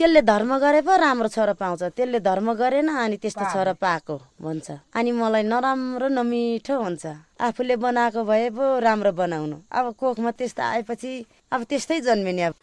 त्यसले 0.00 0.20
धर्म 0.24 0.56
गरे 0.64 0.80
पो 0.80 0.96
राम्रो 0.96 1.28
छोरा 1.28 1.52
पाउँछ। 1.60 1.92
त्यसले 1.92 2.24
धर्म 2.24 2.56
गरेन 2.56 2.88
अनि 2.88 3.16
त्यस्तो 3.20 3.44
छोरा 3.52 3.72
पाएको 3.76 4.16
भन्छ। 4.40 4.96
अनि 4.96 5.12
मलाई 5.12 5.44
नराम्रो 5.44 6.08
नमिठो 6.08 6.72
हुन्छ। 6.72 7.04
आफूले 7.36 7.76
बनाएको 7.76 8.24
भए 8.24 8.48
पो 8.56 8.64
राम्रो 8.80 9.12
बनाउनु। 9.12 9.56
अब 9.68 9.92
कोखमा 10.00 10.30
त्यस्तो 10.40 10.62
आएपछि 10.64 11.12
अब 11.52 11.60
त्यस्तै 11.68 12.00
जन्मिने 12.00 12.42
अब। 12.48 12.54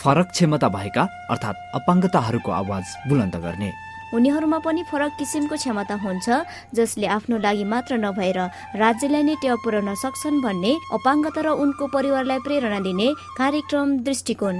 फरक 0.00 0.28
क्षमता 0.32 0.68
भएका 0.72 1.04
अर्थात् 1.28 1.58
अपाङ्गताहरूको 1.76 2.50
आवाज 2.52 2.84
बुलन्द 3.08 3.36
गर्ने। 3.36 3.70
उनीहरूमा 4.14 4.58
पनि 4.62 4.82
फरक 4.90 5.12
किसिमको 5.18 5.56
क्षमता 5.56 5.94
हुन्छ 6.04 6.26
जसले 6.74 7.06
आफ्नो 7.16 7.36
लागि 7.42 7.64
मात्र 7.64 7.96
नभएर 7.98 8.38
राज्यलाई 8.82 9.22
नै 9.22 9.34
टेवा 9.42 9.56
पुर्याउन 9.64 9.94
सक्छन् 10.04 10.42
भन्ने 10.46 10.72
अपाङ्गता 10.94 11.40
र 11.42 11.48
उनको 11.58 11.84
परिवारलाई 11.90 12.38
प्रेरणा 12.46 12.80
दिने 12.86 13.08
कार्यक्रम 13.40 13.88
दृष्टिकोण। 14.06 14.56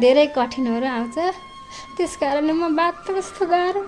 धेरै 0.00 0.26
कठिनहरू 0.32 0.86
आउँछ। 0.86 1.18
त्यस 1.96 2.16
कारणले 2.16 2.52
म 2.52 2.72
बात 2.74 2.94
कस्तो 3.10 3.44
गाह्रो 3.44 3.82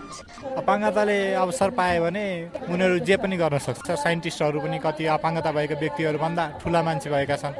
अपाङ्गताले 0.60 1.18
अवसर 1.34 1.70
पायो 1.78 2.02
भने 2.04 2.24
उनीहरू 2.68 2.98
जे 3.08 3.16
पनि 3.16 3.36
गर्न 3.40 3.58
सक्छ। 3.58 3.86
साइन्टिस्टहरू 4.04 4.58
पनि 4.60 4.78
कति 4.84 5.04
अपाङ्गता 5.16 5.50
भएका 5.56 5.76
व्यक्तिहरूभन्दा 5.80 6.44
ठुला 6.60 6.80
मान्छे 6.82 7.08
भएका 7.10 7.36
छन्। 7.40 7.54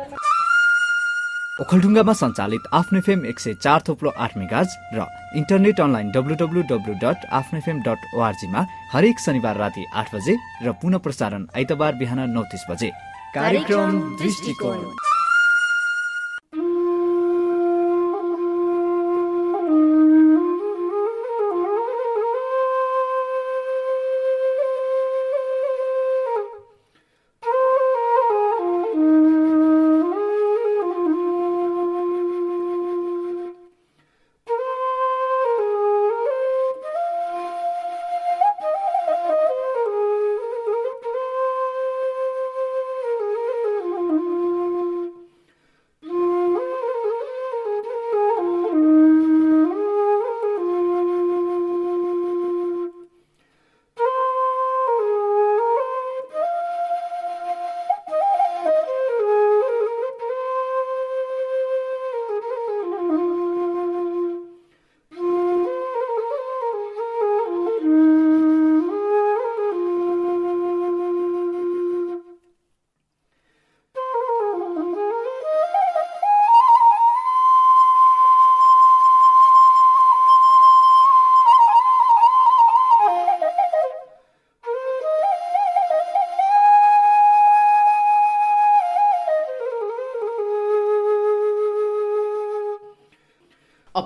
ओखलढुङ्गामा 1.62 2.12
सञ्चालित 2.18 2.68
आफ्नो 2.72 3.00
फेम 3.06 3.24
एक 3.30 3.40
सय 3.40 3.54
चार 3.64 3.82
थोप्लो 3.88 4.10
आठ 4.24 4.36
मेगाज 4.40 4.76
र 4.94 5.04
internet 5.40 5.80
online 5.80 6.10
W 6.14 6.34
W 6.42 6.62
W 6.70 6.94
dot 7.02 7.26
आफ्नो 7.38 7.76
डट 7.88 8.06
ओआरजीमा 8.16 8.64
हरेक 8.92 9.20
शनिबार 9.20 9.56
राति 9.58 9.84
आठ 9.94 10.14
बजे 10.14 10.36
र 10.64 10.72
पुनः 10.80 11.04
प्रसारण 11.04 11.46
आइतबार 11.56 12.00
बिहान 12.00 12.26
नौ 12.32 12.48
तिस 12.52 12.64
बजे 12.70 12.90
कार्यक्रम 13.34 14.00
दृष्टिकोण 14.16 14.78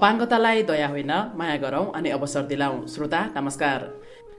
अपाङ्गतालाई 0.05 0.63
दया 0.69 0.89
होइन 0.89 1.13
माया 1.33 1.57
गरौँ 1.57 1.85
अनि 1.97 2.11
अवसर 2.11 2.43
दिलाऊ 2.47 2.75
श्रोता 2.95 3.21
नमस्कार। 3.37 3.81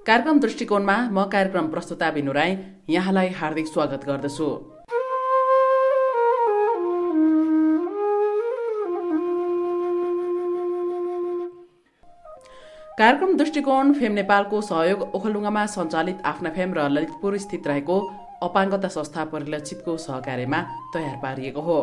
कार्यक्रम 0.08 0.40
दृष्टिकोणमा 0.40 0.98
म 1.10 1.24
कार्यक्रम 1.34 1.68
प्रस्तुता 1.74 2.10
बिनु 2.12 2.32
राई 2.38 2.52
यहाँलाई 2.90 3.30
हार्दिक 3.40 3.68
स्वागत 3.68 4.06
गर्दछु। 4.06 4.50
कार्यक्रम 12.94 13.36
दृष्टिकोण 13.38 13.94
फेम 13.94 14.14
नेपालको 14.22 14.62
सहयोग 14.62 15.10
ओखलडुङ्गामा 15.16 15.66
सञ्चालित 15.74 16.26
आफ्ना 16.26 16.50
फेम 16.54 16.74
र 16.78 16.90
ललितपुर 16.94 17.38
स्थित 17.42 17.68
रहेको 17.68 18.02
अपाङ्गता 18.46 18.98
संस्था 19.02 19.26
परिलक्षितको 19.34 19.98
सहकार्यमा 20.00 20.66
तयार 20.94 21.16
पारिएको 21.24 21.62
हो। 21.62 21.80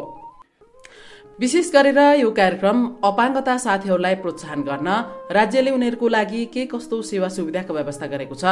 विशेष 1.43 1.71
गरेर 1.75 1.99
यो 2.23 2.31
कार्यक्रम 2.31 2.79
अपाङ्गता 3.03 3.55
साथीहरूलाई 3.63 4.15
प्रोत्साहन 4.23 4.61
गर्न 4.63 4.89
राज्यले 5.37 5.71
उनीहरूको 5.75 6.09
लागि 6.15 6.45
के 6.55 6.63
कस्तो 6.71 7.01
सेवा 7.03 7.29
सुविधाको 7.37 7.75
व्यवस्था 7.75 8.07
गरेको 8.13 8.35
छ 8.43 8.45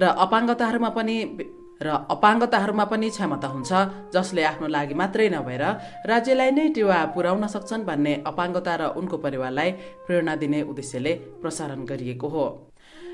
र 0.00 0.04
अपाङ्गताहरूमा 0.24 0.90
पनि 0.96 1.16
र 1.84 1.88
अपाङ्गताहरूमा 2.14 2.84
पनि 2.92 3.08
क्षमता 3.10 3.48
हुन्छ 3.52 3.70
जसले 4.16 4.42
आफ्नो 4.52 4.66
लागि 4.76 4.94
मात्रै 4.96 5.28
नभएर 5.36 5.64
राज्यलाई 6.12 6.50
नै 6.56 6.66
टेवा 6.72 6.98
पुर्याउन 7.14 7.46
सक्छन् 7.54 7.84
भन्ने 7.84 8.14
अपाङ्गता 8.32 8.72
र 8.80 8.82
उनको 8.96 9.16
परिवारलाई 9.26 9.70
प्रेरणा 10.08 10.34
दिने 10.42 10.62
उद्देश्यले 10.72 11.12
प्रसारण 11.44 11.84
गरिएको 11.84 12.28
हो। 12.28 12.46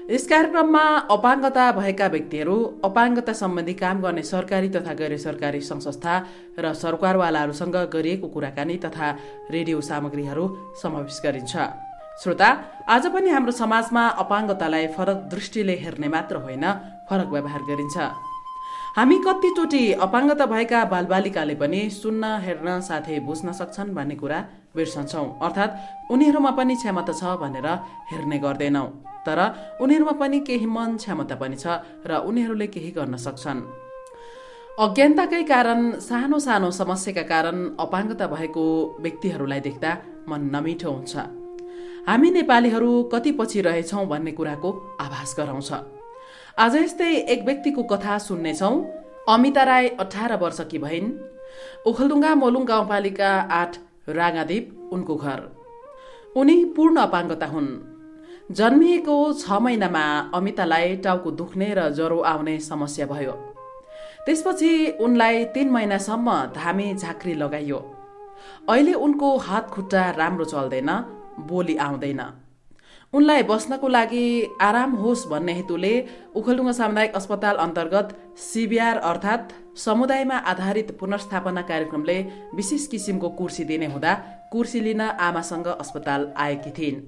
यस 0.05 0.27
कार्यक्रममा 0.29 0.85
अपाङ्गता 1.09 1.65
भएका 1.73 2.07
व्यक्तिहरू 2.15 2.55
अपाङ्गता 2.85 3.33
सम्बन्धी 3.33 3.75
काम 3.75 4.01
गर्ने 4.05 4.23
सरकारी 4.23 4.69
तथा 4.69 4.93
गैर 5.01 5.17
सरकारी 5.17 5.61
संस्था 5.65 6.15
र 6.61 6.73
सरकारवालाहरूसँग 6.77 7.77
गरिएको 7.89 8.29
कुराकानी 8.29 8.77
तथा 8.85 9.09
रेडियो 9.51 9.81
सामग्रीहरू 9.81 10.45
समावेश 10.77 11.21
गरिन्छ। 11.25 11.55
श्रोता 12.21 12.49
आज 12.87 13.07
पनि 13.15 13.31
हाम्रो 13.33 13.53
समाजमा 13.57 14.05
अपाङ्गतालाई 14.25 14.87
फरक 14.93 15.25
दृष्टिले 15.33 15.77
हेर्ने 15.81 16.09
मात्र 16.13 16.37
होइन 16.45 16.65
फरक 17.09 17.29
व्यवहार 17.33 17.63
गरिन्छ। 17.65 17.97
हामी 18.97 19.17
कतिचोटि 19.27 19.83
अपाङ्गता 20.05 20.47
भएका 20.53 20.85
बालबालिकाले 20.93 21.55
पनि 21.57 21.81
सुन्न 21.93 22.25
हेर्न 22.45 22.69
साथै 22.89 23.19
बुझ्न 23.25 23.57
सक्छन् 23.57 23.95
भन्ने 23.97 24.17
कुरा 24.21 24.39
बिर्सन्छौँ। 24.77 25.27
अर्थात् 25.43 26.13
उनीहरूमा 26.13 26.51
पनि 26.59 26.75
क्षमता 26.77 27.13
छ 27.13 27.23
भनेर 27.43 27.69
हेर्ने 28.11 28.39
गर्दैनौँ। 28.39 28.89
तर 29.27 29.39
उनीहरूमा 29.81 30.15
पनि 30.21 30.39
केही 30.49 30.67
मन 30.67 30.97
क्षमता 30.97 31.37
पनि 31.41 31.57
छ 31.57 31.67
र 32.07 32.21
उनीहरूले 32.29 32.67
केही 32.67 32.91
गर्न 32.91 33.17
सक्छन्। 33.17 33.61
अज्ञानताकै 34.75 35.43
कारण 35.47 35.81
सानो 36.03 36.39
सानो 36.39 36.71
समस्याका 36.71 37.23
कारण 37.23 37.57
अपाङ्गता 37.79 38.27
भएको 38.27 38.65
व्यक्तिहरूलाई 39.01 39.61
देख्दा 39.61 39.91
मन 40.29 40.41
नमिठो 40.55 40.91
हुन्छ। 40.91 41.15
हामी 42.09 42.31
नेपालीहरू 42.31 42.91
कति 43.13 43.31
पछि 43.39 43.61
रहेछौँ 43.63 44.05
भन्ने 44.07 44.33
कुराको 44.33 44.71
आभास 45.01 45.35
गराउँछ। 45.39 45.71
आज 46.59 46.75
यस्तै 46.77 47.11
एक 47.33 47.41
व्यक्तिको 47.45 47.83
कथा 47.83 48.19
सुन्नेछौँ। 48.19 48.77
अमिता 49.29 49.63
राई 49.65 49.89
अठार 50.03 50.37
वर्षकी 50.37 50.79
भइन्। 50.79 51.09
ओखलडुङ्गा 51.87 52.35
मोलुङ 52.35 52.65
गाउँपालिका 52.65 53.31
आठ 53.51 53.73
रागादीप 54.09 54.91
उनको 54.93 55.17
घर। 55.17 55.41
उनी 56.37 56.65
पूर्ण 56.65 56.97
अपाङ्गता 56.97 57.47
हुन्। 57.47 57.69
जन्मिएको 58.53 59.33
छ 59.33 59.51
महिनामा 59.51 60.31
अमितालाई 60.35 60.97
टाउको 60.97 61.31
दुख्ने 61.31 61.75
र 61.75 61.91
ज्वरो 61.91 62.21
आउने 62.21 62.59
समस्या 62.61 63.07
भयो। 63.07 63.33
त्यसपछि 64.27 64.91
उनलाई 65.01 65.45
तीन 65.45 65.71
महिनासम्म 65.71 66.47
धामी 66.47 66.95
झाँक्री 66.95 67.35
लगाइयो। 67.35 67.79
अहिले 68.69 68.93
उनको 68.93 69.37
हात 69.37 69.71
खुट्टा 69.71 70.11
राम्रो 70.11 70.45
चल्दैन 70.45 70.91
बोली 71.41 71.77
आउँदैन। 71.77 72.21
उनलाई 73.15 73.43
बस्नको 73.49 73.89
लागि 73.89 74.25
आराम 74.61 74.93
होस् 75.03 75.27
भन्ने 75.31 75.53
हेतुले 75.55 75.95
उखलडुङ्गा 76.35 76.73
सामुदायिक 76.79 77.15
अस्पताल 77.15 77.57
अन्तर्गत 77.65 78.09
सिबिआर 78.43 78.97
अर्थात् 79.11 79.53
समुदायमा 79.79 80.37
आधारित 80.53 80.91
पुनर्स्थापना 81.01 81.63
कार्यक्रमले 81.71 82.19
विशेष 82.55 82.87
किसिमको 82.87 83.29
कुर्सी 83.39 83.65
दिने 83.65 83.87
हुँदा 83.93 84.15
कुर्सी 84.53 84.81
लिन 84.81 85.01
आमासँग 85.01 85.67
अस्पताल 85.75 86.33
आएकी 86.37 86.71
थिइन्। 86.79 86.99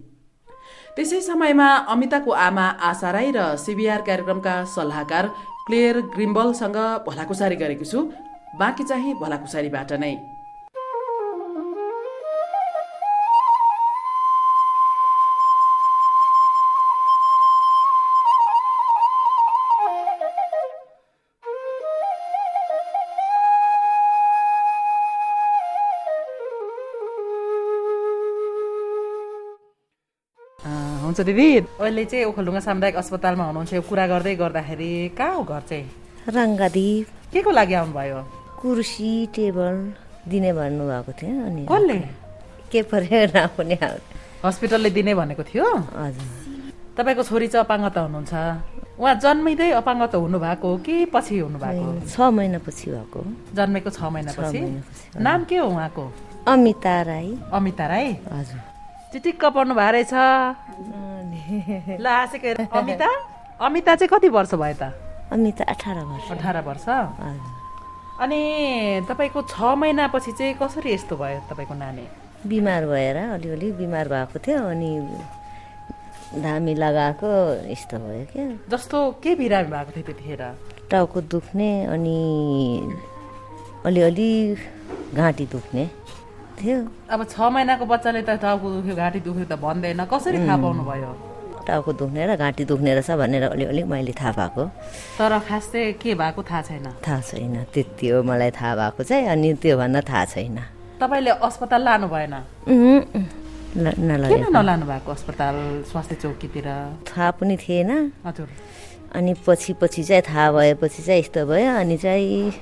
त्यसै 0.97 1.21
समयमा 1.21 1.69
अमिताको 1.95 2.31
आमा 2.47 2.67
आशा 2.91 3.11
राई 3.11 3.31
र 3.37 3.57
सिबिआर 3.65 4.01
कार्यक्रमका 4.09 4.55
सल्लाहकार 4.77 5.27
क्लेयर 5.67 6.01
ग्रिम्बलसँग 6.15 6.79
भलाकुसारी 7.09 7.57
गरेको 7.57 7.85
छु। 7.85 7.99
बाँकी 8.59 8.85
चाहिँ 8.85 9.15
भलाकुसारीबाट 9.21 9.93
नै। 10.01 10.15
हुनुहुन्छ 31.17 31.33
दिदी। 31.33 31.81
अहिले 31.81 32.05
चाहिँ 32.05 32.25
ओखलढुङ्गा 32.29 32.61
सामुदायिक 32.61 32.97
अस्पतालमा 33.01 33.45
हुनुहुन्छ 33.49 33.73
यो 33.73 33.83
कुरा 33.89 34.05
गर्दै 34.13 34.35
गर्दाखेरि 34.37 35.17
कहाँ 35.17 35.35
हो 35.35 35.43
घर 35.49 35.63
चाहिँ? 35.65 35.87
रङ्गादीप। 36.29 37.07
के 37.33 37.41
को 37.41 37.51
लागि 37.51 37.75
आउनुभयो 37.75 38.21
कुर्सी 38.61 39.13
टेबल 39.33 39.75
दिने 40.29 40.53
भन्नुभएको 40.53 41.13
थियो 41.17 41.33
अनि 41.49 41.63
कसले? 41.65 41.99
के 42.69 42.81
पऱ्यो 42.93 43.21
नपुने 43.33 43.77
हस्पिटलले 44.45 44.91
दिने 44.93 45.13
भनेको 45.17 45.43
थियो? 45.43 45.65
हजुर। 45.65 46.29
तपाईँको 46.97 47.23
छोरी 47.25 47.47
चाहिँ 47.49 47.65
अपाङ्गता 47.65 48.01
हुनुहुन्छ। 48.01 48.33
उहाँ 49.01 49.15
जन्मिँदै 49.17 49.71
अपाङ्गता 49.81 50.17
हुनुभएको 50.21 50.67
हो 50.69 50.77
कि 50.85 51.05
पछि 51.13 51.39
हुनुभएको 51.41 52.13
छ 52.13 52.17
महिनापछि 52.29 52.87
भएको 52.93 53.21
जन्मेको 53.57 53.91
छ 53.91 54.01
महिनापछि? 54.05 54.61
महिनापछि, 54.61 55.21
नाम 55.21 55.41
के 55.49 55.57
हो 55.57 55.67
उहाँको? 55.69 56.05
अमिता 56.45 56.97
राई। 57.09 57.29
अमिता 57.53 57.87
राई? 57.89 58.09
हजुर। 58.33 58.61
चिटिक्क 59.13 59.45
पर्नु 59.55 59.75
भएको 59.75 59.93
रहेछ। 59.93 60.13
ल 62.01 62.07
हाँसेको 62.07 62.47
हेर। 62.47 62.59
अमिता? 62.73 63.09
अमिता 63.61 63.95
चाहिँ 63.95 64.09
कति 64.13 64.29
वर्ष 64.29 64.55
भयो 64.55 64.75
त? 64.83 64.93
अमिता 65.33 65.65
अठार 65.65 65.99
वर्ष। 66.05 66.31
अठार 66.33 66.57
वर्ष? 66.67 66.87
अनि 68.21 68.41
तपाईँको 69.09 69.43
छ 69.43 69.75
महिनापछि 69.79 70.33
चाहिँ 70.33 70.55
कसरी 70.63 70.93
यस्तो 70.93 71.17
भयो 71.17 71.41
तपाईँको 71.51 71.75
नानी? 71.75 72.07
बिमार 72.47 72.87
भएर 72.87 73.17
अलिअलि 73.17 73.71
बिमार 73.79 74.09
भएको 74.09 74.39
थियो 74.39 74.61
अनि 74.73 74.91
धामी 76.43 76.75
लगाएको 76.75 77.31
यस्तो 77.71 77.97
भयो 77.99 78.25
क्या। 78.33 78.47
जस्तो 78.71 78.99
के 79.23 79.35
बिरामी 79.35 79.71
भएको 79.71 79.91
थियो 79.95 80.05
त्यतिखेर? 80.07 80.43
टाउको 80.91 81.21
दुख्ने 81.33 81.71
अनि 81.95 82.19
अलिअलि 83.87 84.33
घाँटी 85.15 85.47
दुख्ने 85.47 85.85
थियो। 86.59 86.79
अब 87.11 87.21
छ 87.31 87.41
महिनाको 87.41 87.85
बच्चाले 87.87 88.23
त 88.23 88.31
टाउको 88.43 88.67
दुख्यो 88.75 88.95
घाँटी 88.97 89.21
दुख्यो 89.21 89.45
त 89.45 89.61
भन्दैन। 89.61 90.05
कसरी 90.11 90.39
थाहा 90.47 90.57
पाउनु 90.57 90.83
भयो 90.85 91.36
टाउको 91.67 91.93
दुख्ने 91.93 92.27
र 92.27 92.37
घाँटी 92.37 92.65
दुख्ने 92.65 92.95
रहेछ 92.95 93.11
भनेर 93.11 93.43
अलिअलि 93.51 93.83
मैले 93.83 94.13
थाहा 94.15 94.33
पाएको। 94.33 94.65
तर 95.19 95.39
खास 95.49 95.65
चाहिँ 95.73 95.93
के 95.99 96.15
भएको 96.15 96.43
थाहा 96.43 96.63
छैन? 96.63 96.87
थाहा 97.03 97.21
छैन 97.21 97.55
त्यति 97.75 98.07
हो 98.09 98.23
मलाई 98.23 98.51
थाहा 98.55 98.73
भएको 98.77 99.03
चाहिँ 99.03 99.27
अनि 99.29 99.55
त्योभन्दा 99.61 100.01
थाहा 100.01 100.25
छैन। 100.25 100.59
तपाईँले 101.03 101.31
अस्पताल 101.43 101.83
लानु 101.85 102.07
भएन? 102.09 102.35
नलानु 103.77 104.87
भएको 104.87 105.11
अस्पताल 105.13 105.57
स्वास्थ्य 105.91 106.15
चौकीतिर? 106.23 106.69
थाहा 107.05 107.31
पनि 107.37 107.57
थिएन। 107.57 107.91
हजुर। 108.25 108.49
अनि 109.17 109.35
पछि 109.47 109.73
पछि 109.81 110.03
चाहिँ 110.05 110.23
थाहा 110.23 110.53
भएपछि 110.53 111.03
चाहिँ 111.03 111.21
यस्तो 111.21 111.47
भयो 111.47 111.75
अनि 111.77 111.97
चाहिँ 111.97 112.53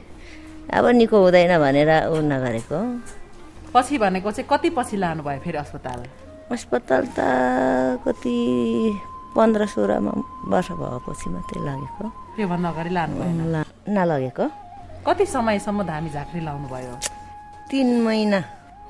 अब 0.75 0.87
निको 0.97 1.17
हुँदैन 1.23 1.59
भनेर 1.59 1.91
ऊ 2.09 2.17
नगरेको। 2.25 2.81
पछि 3.75 3.99
भनेको 3.99 4.31
चाहिँ 4.31 4.49
कति 4.51 4.71
पछि 4.71 4.97
लानु 4.97 5.23
भयो 5.23 5.41
फेरि 5.45 5.59
अस्पताल? 5.59 6.01
अस्पताल 6.53 7.05
त 7.17 7.19
कति 8.05 8.37
पन्ध्र 9.37 9.67
सोह्रमा 9.67 10.13
वर्ष 10.53 10.69
भएपछि 10.77 11.29
मात्रै 11.31 11.61
लगेको। 11.67 12.05
त्योभन्दा 12.37 12.69
अगाडि 12.69 12.91
लानु 12.95 13.15
नलगेको। 13.89 14.47
कति 15.07 15.25
समयसम्म 15.27 15.83
धामी 15.89 16.11
झाँक्री 16.11 16.41
लाउनु 16.45 16.69
भयो 16.69 16.95
तिन 17.71 17.89
महिना 18.05 18.41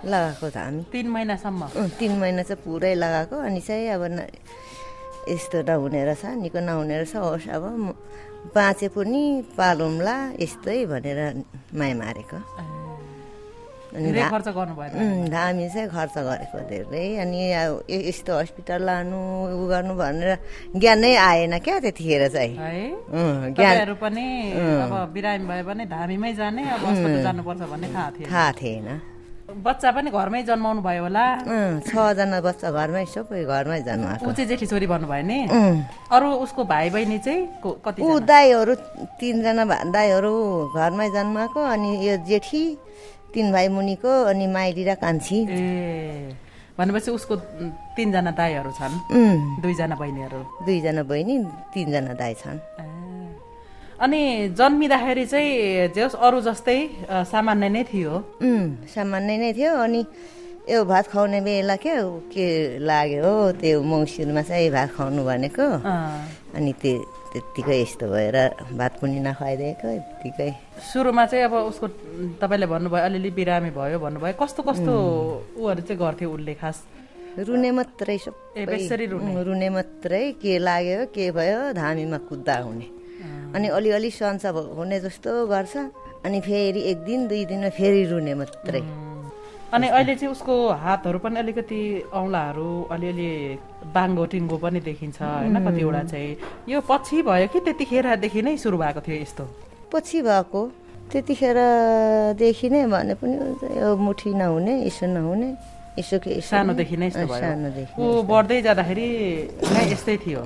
लगाएको 0.05 0.47
हामी 0.51 0.83
तिन 0.93 1.07
महिनासम्म? 1.15 1.63
तिन 1.99 2.13
महिना 2.21 2.43
चाहिँ 2.43 2.63
पुरै 2.65 2.95
लगाएको 2.95 3.37
अनि 3.39 3.61
चाहिँ 3.61 3.89
अब 3.95 4.03
न 4.13 4.19
यस्तो 5.31 5.63
नहुने 5.63 6.05
रहेछ 6.05 6.25
निको 6.43 6.61
नहुने 6.61 6.97
रहेछ 7.01 7.17
होस् 7.17 7.49
अब 7.49 7.65
बाँचे 8.55 8.89
पनि 8.93 9.23
पालौँला 9.57 10.17
यस्तै 10.37 10.85
भनेर 10.91 11.21
माया 11.73 11.95
मारेको। 11.97 12.39
धामी 13.95 15.69
चाहिँ 15.71 15.89
खर्च 15.89 16.17
गरेको 16.19 16.59
धेरै 16.67 17.07
अनि 17.23 17.41
यस्तो 18.11 18.33
हस्पिटल 18.39 18.83
लानु 18.83 19.19
उ 19.55 19.63
गर्नु 19.71 19.95
भनेर 19.95 20.31
ज्ञानै 20.75 21.15
आएन 21.15 21.55
क्या 21.63 21.79
त्यतिखेर 21.79 22.23
चाहिँ। 22.35 22.59
है? 22.59 22.91
अँ, 22.91 23.55
ज्ञान 23.55 23.55
तपाईँहरू 23.55 23.95
पनि 24.03 24.27
बिरामी 25.15 25.47
भयो 25.47 25.65
भने 25.71 25.85
धामीमै 25.87 26.33
जाने 26.35 26.63
जानुपर्छ 27.23 27.63
भन्ने 27.71 27.89
थाहा 27.95 28.11
थियो 28.19 28.27
थाहा 28.27 28.51
थिएन। 28.59 28.89
बच्चा 29.45 29.91
पनि 29.95 30.11
घरमै 30.11 30.43
जन्माउनु 30.43 30.81
भयो 30.83 31.03
होला। 31.07 31.25
छजना 31.87 32.39
बच्चा 32.43 32.69
घरमै 32.75 33.05
सबै 33.15 33.45
घरमै 33.47 33.81
जन्माएको। 33.87 34.27
ऊ 34.27 34.33
चाहिँ 34.35 34.49
जेठी 34.51 34.67
छोरी 34.67 34.87
भन्नुभयो 34.91 35.23
नि? 35.23 35.39
अरू 36.11 36.27
उसको 36.43 36.65
भाइ 36.67 36.91
बहिनी 36.91 37.19
चाहिँ 37.23 37.63
कति 37.63 38.03
ऊ 38.03 38.19
दाईहरू 38.27 38.75
तिनजना 39.21 39.65
दाईहरू 39.95 40.35
घरमै 40.75 41.09
जन्माएको 41.15 41.61
अनि 41.61 41.91
यो 42.09 42.15
जेठी 42.27 42.65
तिन 43.35 43.53
भाइ 43.53 43.69
मुनिको 43.69 44.13
अनि 44.31 44.47
माइली 44.47 44.83
र 44.87 44.95
कान्छी। 45.03 45.39
ए 45.51 46.35
भनेपछि 46.79 47.11
उसको 47.11 47.35
तिनजना 47.95 48.31
दाईहरू 48.35 48.71
छन्? 48.79 48.95
दुईजना 49.63 49.95
बहिनीहरू? 49.95 50.41
दुईजना 50.67 51.03
बहिनी 51.03 51.37
तिनजना 51.75 52.13
दाई 52.15 52.35
छन्। 52.35 52.59
अनि 53.95 54.21
जन्मिँदाखेरि 54.59 55.25
चाहिँ 55.27 55.95
जस 55.95 56.15
अरू 56.19 56.41
जस्तै 56.43 56.79
सामान्य 57.31 57.69
नै 57.71 57.83
थियो। 57.87 58.13
सामान्य 58.91 59.37
नै 59.39 59.53
थियो। 59.55 59.73
अनि 59.87 60.01
यो 60.67 60.85
भात 60.85 61.05
खुवाउने 61.13 61.41
बेला 61.47 61.77
के 61.79 61.95
हो, 62.03 62.11
के 62.33 62.47
लाग्यो? 62.83 63.23
हो 63.23 63.53
त्यो 63.61 63.79
मङ्सिरमा 63.85 64.43
चाहिँ 64.43 64.71
भात 64.75 64.89
खुवाउनु 64.97 65.23
भनेको। 65.25 65.67
अनि 66.59 66.73
त्यो 66.83 66.99
त्यत्तिकै 67.35 67.77
यस्तो 67.83 68.07
भएर 68.15 68.37
भात 68.79 68.93
पनि 69.03 69.19
नखुवाइदिएको 69.27 69.89
यत्तिकै 69.91 70.51
सुरुमा 70.87 71.25
चाहिँ 71.27 71.45
अब 71.51 71.55
उसको 71.75 71.87
तपाईँले 72.39 72.67
भन्नुभयो 72.71 73.03
अलिअलि 73.05 73.31
बिरामी 73.35 73.71
भयो 73.75 73.99
भन्नुभयो। 73.99 74.35
कस्तो 74.39 74.63
कस्तो 74.63 74.93
ऊहरू 75.59 75.83
चाहिँ 75.83 75.99
गर्थ्यो 75.99 76.31
उसले 76.31 76.55
खास? 76.63 76.79
रुने 77.35 77.71
मात्रै 77.75 78.19
सबै। 78.23 79.07
रुने। 79.11 79.69
मात्रै। 79.75 80.25
के 80.39 80.53
लाग्यो 80.63 81.11
के 81.11 81.25
भयो 81.35 81.75
धामीमा 81.75 82.19
कुद्दा 82.31 82.57
हुने। 82.63 82.87
अनि 83.55 83.67
अलिअलि 83.69 84.11
सन्च 84.15 84.47
हुने 84.79 84.99
जस्तो 85.03 85.31
गर्छ। 85.51 85.75
अनि 86.23 86.39
फेरि 86.41 86.81
एक 86.91 86.99
दिन 87.03 87.27
दुई 87.27 87.45
दिनमा 87.51 87.71
फेरि 87.75 88.03
रुने 88.15 88.35
मात्रै। 88.39 88.83
अनि 89.73 89.87
अहिले 89.89 90.15
चाहिँ 90.15 90.33
उसको 90.33 90.55
हातहरू 90.85 91.19
पनि 91.19 91.39
अलिकति 91.41 91.81
औँलाहरू 92.13 92.69
अलिअलि 92.95 93.31
बाङ्गो 93.95 94.25
टिङ्गो 94.33 94.57
पनि 94.65 94.81
देखिन्छ 94.81 95.19
होइन 95.23 95.57
कतिवटा 95.67 96.03
चाहिँ। 96.13 96.37
यो 96.69 96.81
पछि 96.91 97.23
भयो 97.23 97.47
कि 97.53 97.59
त्यतिखेरदेखि 97.65 98.41
नै 98.43 98.57
सुरु 98.61 98.77
भएको 98.79 99.01
थियो 99.07 99.17
यस्तो? 99.23 99.45
पछि 99.93 100.19
भएको। 100.23 100.61
त्यतिखेरदेखि 101.13 102.69
नै 102.71 102.83
भने 102.93 103.15
पनि 103.21 103.35
यो 103.81 103.89
मुठी 103.97 104.31
नहुने 104.35 104.75
यसो 104.89 105.07
नहुने 105.07 105.51
सानोदेखि 105.95 106.97
नै 106.97 107.09
ऊ 107.99 108.23
बढ्दै 108.27 108.59
जाँदाखेरि 108.67 109.07
नै 109.75 109.83
यस्तै 109.93 110.17
थियो। 110.25 110.41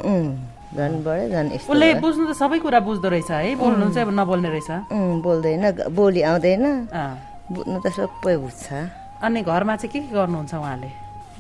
झन् 0.77 0.97
बढ्यो 1.05 1.27
झन् 1.33 1.49
उसले। 1.57 1.89
बुझ्नु 2.05 2.25
त 2.29 2.33
सबै 2.37 2.59
कुरा 2.61 2.81
बुझ्दो 2.85 3.09
रहेछ 3.09 3.31
है 3.31 3.55
बोल्नु 3.57 3.87
चाहिँ 3.95 4.07
अब 4.09 4.13
नबोल्ने 4.13 4.49
रहेछ। 4.53 4.71
बोल्दैन 5.25 5.65
बोली 5.97 6.21
आउँदैन। 6.29 6.65
बुझ्नु 7.49 7.79
त 7.81 7.87
सबै 7.97 8.37
बुझ्छ। 8.45 8.67
अनि 9.23 9.41
घरमा 9.43 9.75
चाहिँ 9.77 9.93
के 9.93 10.01
के 10.07 10.15
गर्नुहुन्छ 10.15 10.55
उहाँले? 10.55 10.91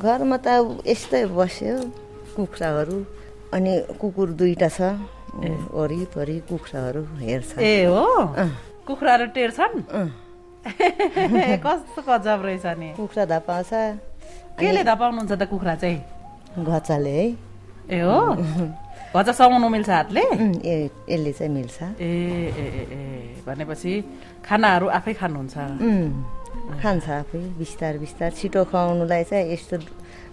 घरमा 0.03 0.37
त 0.43 0.49
यस्तै 0.87 1.25
बस्यो 1.31 1.77
कुखुराहरू 2.35 2.97
अनि 3.55 3.73
कुकुर 4.01 4.29
दुईटा 4.39 4.69
छ। 4.69 4.81
वरिपरि 5.71 6.37
कुखुराहरू 6.51 7.03
हेर्छ। 7.23 7.59
ए 7.59 7.85
हो? 7.87 8.05
कुखुराहरू 8.87 9.27
टेर्छन्। 9.37 9.75
कस्तो 11.65 12.01
गजब 12.03 12.41
रहेछ 12.45 12.67
नि। 12.79 12.89
कुखुरा 12.99 13.25
धपाउँछ। 13.33 13.73
केले 14.59 14.83
धपाउनुहुन्छ 14.83 15.33
त 15.33 15.43
कुखुरा 15.47 15.75
चाहिँ? 15.79 15.99
घचाले 16.59 17.15
है। 17.15 17.27
ए 17.95 18.01
हो? 18.03 18.19
भजा 19.15 19.33
समाउनु 19.33 19.69
मिल्छ 19.69 19.91
हातले? 19.91 20.23
ए 20.67 20.91
यसले 21.09 21.33
चाहिँ 21.33 21.53
मिल्छ। 21.55 21.79
ए 22.03 22.13
ए 22.53 22.67
ए 22.91 23.01
भनेपछि 23.47 23.93
खानाहरू 24.45 24.87
आफै 24.99 25.13
खानुहुन्छ? 25.21 25.55
खान्छ 26.83 27.09
आफै 27.09 27.41
बिस्तार 27.59 27.99
बिस्तार। 27.99 28.31
छिटो 28.39 28.65
खुवाउनुलाई 28.71 29.25
चाहिँ 29.25 29.53
यस्तो 29.53 29.77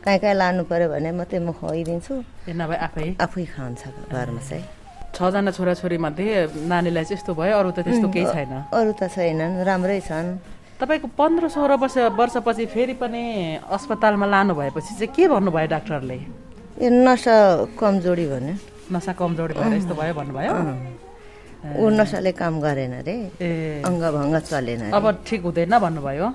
कहीँ 0.03 0.19
कहीँ 0.19 0.35
लानु 0.35 0.63
पर्यो 0.69 0.87
भने 0.93 1.11
मात्रै 1.15 1.39
म 1.39 1.51
खुवाइदिन्छु। 1.55 2.13
ए 2.49 2.53
नभए 2.53 2.77
आफै? 2.87 3.07
आफै 3.25 3.45
खान्छ 3.55 3.81
घरमा 4.11 4.41
चाहिँ। 4.43 4.65
छजना 5.15 5.51
छोराछोरी 5.55 5.97
मध्ये 5.97 6.27
नानीलाई 6.67 7.03
चाहिँ 7.07 7.17
यस्तो 7.17 7.31
भयो 7.39 7.55
अरू 7.55 7.71
त 7.71 7.79
त्यस्तो 7.87 8.07
केही 8.11 8.25
छैन? 8.35 8.53
अरू 8.69 8.91
त 8.99 9.07
छैनन् 9.15 9.63
राम्रै 9.63 9.99
छन्। 10.03 10.27
तपाईँको 10.75 11.07
पन्ध्र 11.15 11.47
सोह्र 11.55 11.71
वर्ष 11.79 11.97
वर्षपछि 12.19 12.65
फेरि 12.67 12.93
पनि 12.99 13.23
अस्पतालमा 13.63 14.27
लानु 14.27 14.53
भएपछि 14.59 14.93
चाहिँ 14.99 15.13
के 15.15 15.23
भन्नुभयो 15.31 15.67
डाक्टरले? 15.71 16.17
यो 16.83 16.89
नसा 16.91 17.35
कमजोरी 17.79 18.25
भन्यो। 18.27 18.55
नसा 18.91 19.11
कमजोरी 19.15 19.53
भएर 19.55 19.73
यस्तो 19.79 19.93
भयो 19.95 20.13
भन्नुभयो? 20.19 20.53
ऊ 21.65 21.89
नसाले 21.97 22.31
काम 22.37 22.53
गरेन 22.61 22.93
रे। 23.07 23.15
अङ्गभङ्ग 23.89 24.35
चलेन। 24.49 24.81
अब 24.93 25.05
ठिक 25.27 25.41
हुँदैन 25.41 25.73
भन्नुभयो? 25.81 26.27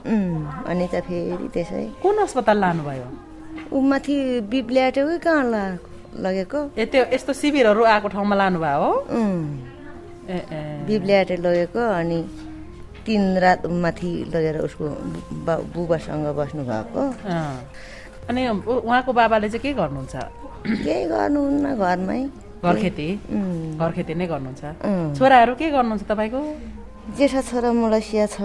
अनि 0.71 0.87
त 0.93 0.95
फेरि 1.07 1.47
त्यसै। 1.55 1.85
कुन 2.03 2.17
अस्पताल 2.27 2.59
लानुभयो? 2.59 3.07
ऊ 3.73 3.79
माथि 3.81 4.17
बिप्ल्याटेकै 4.51 5.19
कहाँ 5.25 5.45
ला 5.53 5.63
लगेको? 6.19 6.61
ए 6.75 6.85
त्यो 6.91 7.03
यस्तो 7.15 7.33
शिविरहरू 7.33 7.83
आएको 7.87 8.09
ठाउँमा 8.11 8.35
लानुभयो? 8.43 8.79
हो 8.83 8.91
बिप्ल्याटे 10.87 11.37
लगेको 11.47 11.83
अनि 12.01 12.19
तिन 13.07 13.23
रात 13.43 13.67
माथि 13.67 14.11
लगेर 14.35 14.57
उसको 14.67 14.87
बुबासँग 15.75 16.27
बस्नु 16.39 16.63
भएको। 16.71 17.03
अनि 18.29 18.41
उहाँको 18.67 19.11
बाबाले 19.13 19.49
चाहिँ 19.49 19.63
के 19.63 19.73
गर्नुहुन्छ? 19.79 20.15
केही 20.85 21.05
गर्नुहुन्न 21.11 21.67
घरमै। 21.79 22.23
घर 22.61 22.75
खेती 22.77 23.09
उम्, 23.33 23.79
घर 23.81 23.91
खेती 23.97 24.13
नै 24.21 24.27
गर्नुहुन्छ। 24.29 24.63
छोराहरू 25.17 25.55
के 25.57 25.67
गर्नुहुन्छ 25.73 26.05
तपाईँको? 26.05 26.41
जेठा 27.17 27.41
छोरा 27.49 27.71
मलेसिया 27.73 28.27
छ 28.29 28.39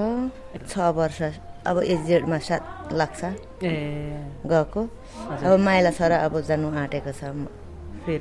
छ 0.71 0.73
वर्ष 0.95 1.19
अब 1.67 1.75
एजेडमा 1.83 2.37
सात 2.39 2.63
लाग्छ। 2.95 3.21
ए। 3.59 3.75
गएको। 4.47 4.81
अब 5.43 5.59
माइला 5.59 5.91
छोरा 5.97 6.17
अब 6.25 6.33
जानु 6.47 6.67
आँटेको 6.71 7.11
छ। 7.11 7.21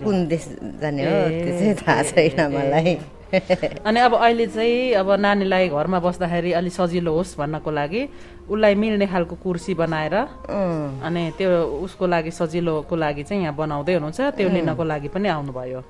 कुन 0.02 0.16
देश 0.26 0.44
जाने 0.82 1.02
हो 1.04 1.16
त्यो 1.30 1.52
चाहिँ 1.58 1.74
थाहा 1.78 2.02
छैन। 2.10 2.40
मलाई। 2.50 2.92
अनि 3.86 4.00
अब 4.00 4.14
अहिले 4.14 4.46
चाहिँ 4.46 4.92
अब 5.00 5.08
नानीलाई 5.24 5.68
घरमा 5.68 5.98
बस्दाखेरि 6.06 6.52
अलिक 6.58 6.72
सजिलो 6.72 7.12
होस् 7.14 7.36
भन्नको 7.38 7.70
लागि 7.70 8.02
उसलाई 8.50 8.74
मिल्ने 8.74 9.06
खालको 9.06 9.34
कुर्सी 9.42 9.74
बनाएर 9.74 10.14
अनि 10.14 11.22
त्यो 11.38 11.50
उसको 11.84 12.04
लागि 12.06 12.30
सजिलोको 12.30 12.94
लागि 12.96 13.22
चाहिँ 13.28 13.42
यहाँ 13.42 13.56
बनाउँदै 13.56 13.94
हुनुहुन्छ 13.94 14.20
त्यो 14.38 14.48
लिनको 14.48 14.84
लागि 14.84 15.08
पनि 15.14 15.28
आउनुभयो। 15.28 15.80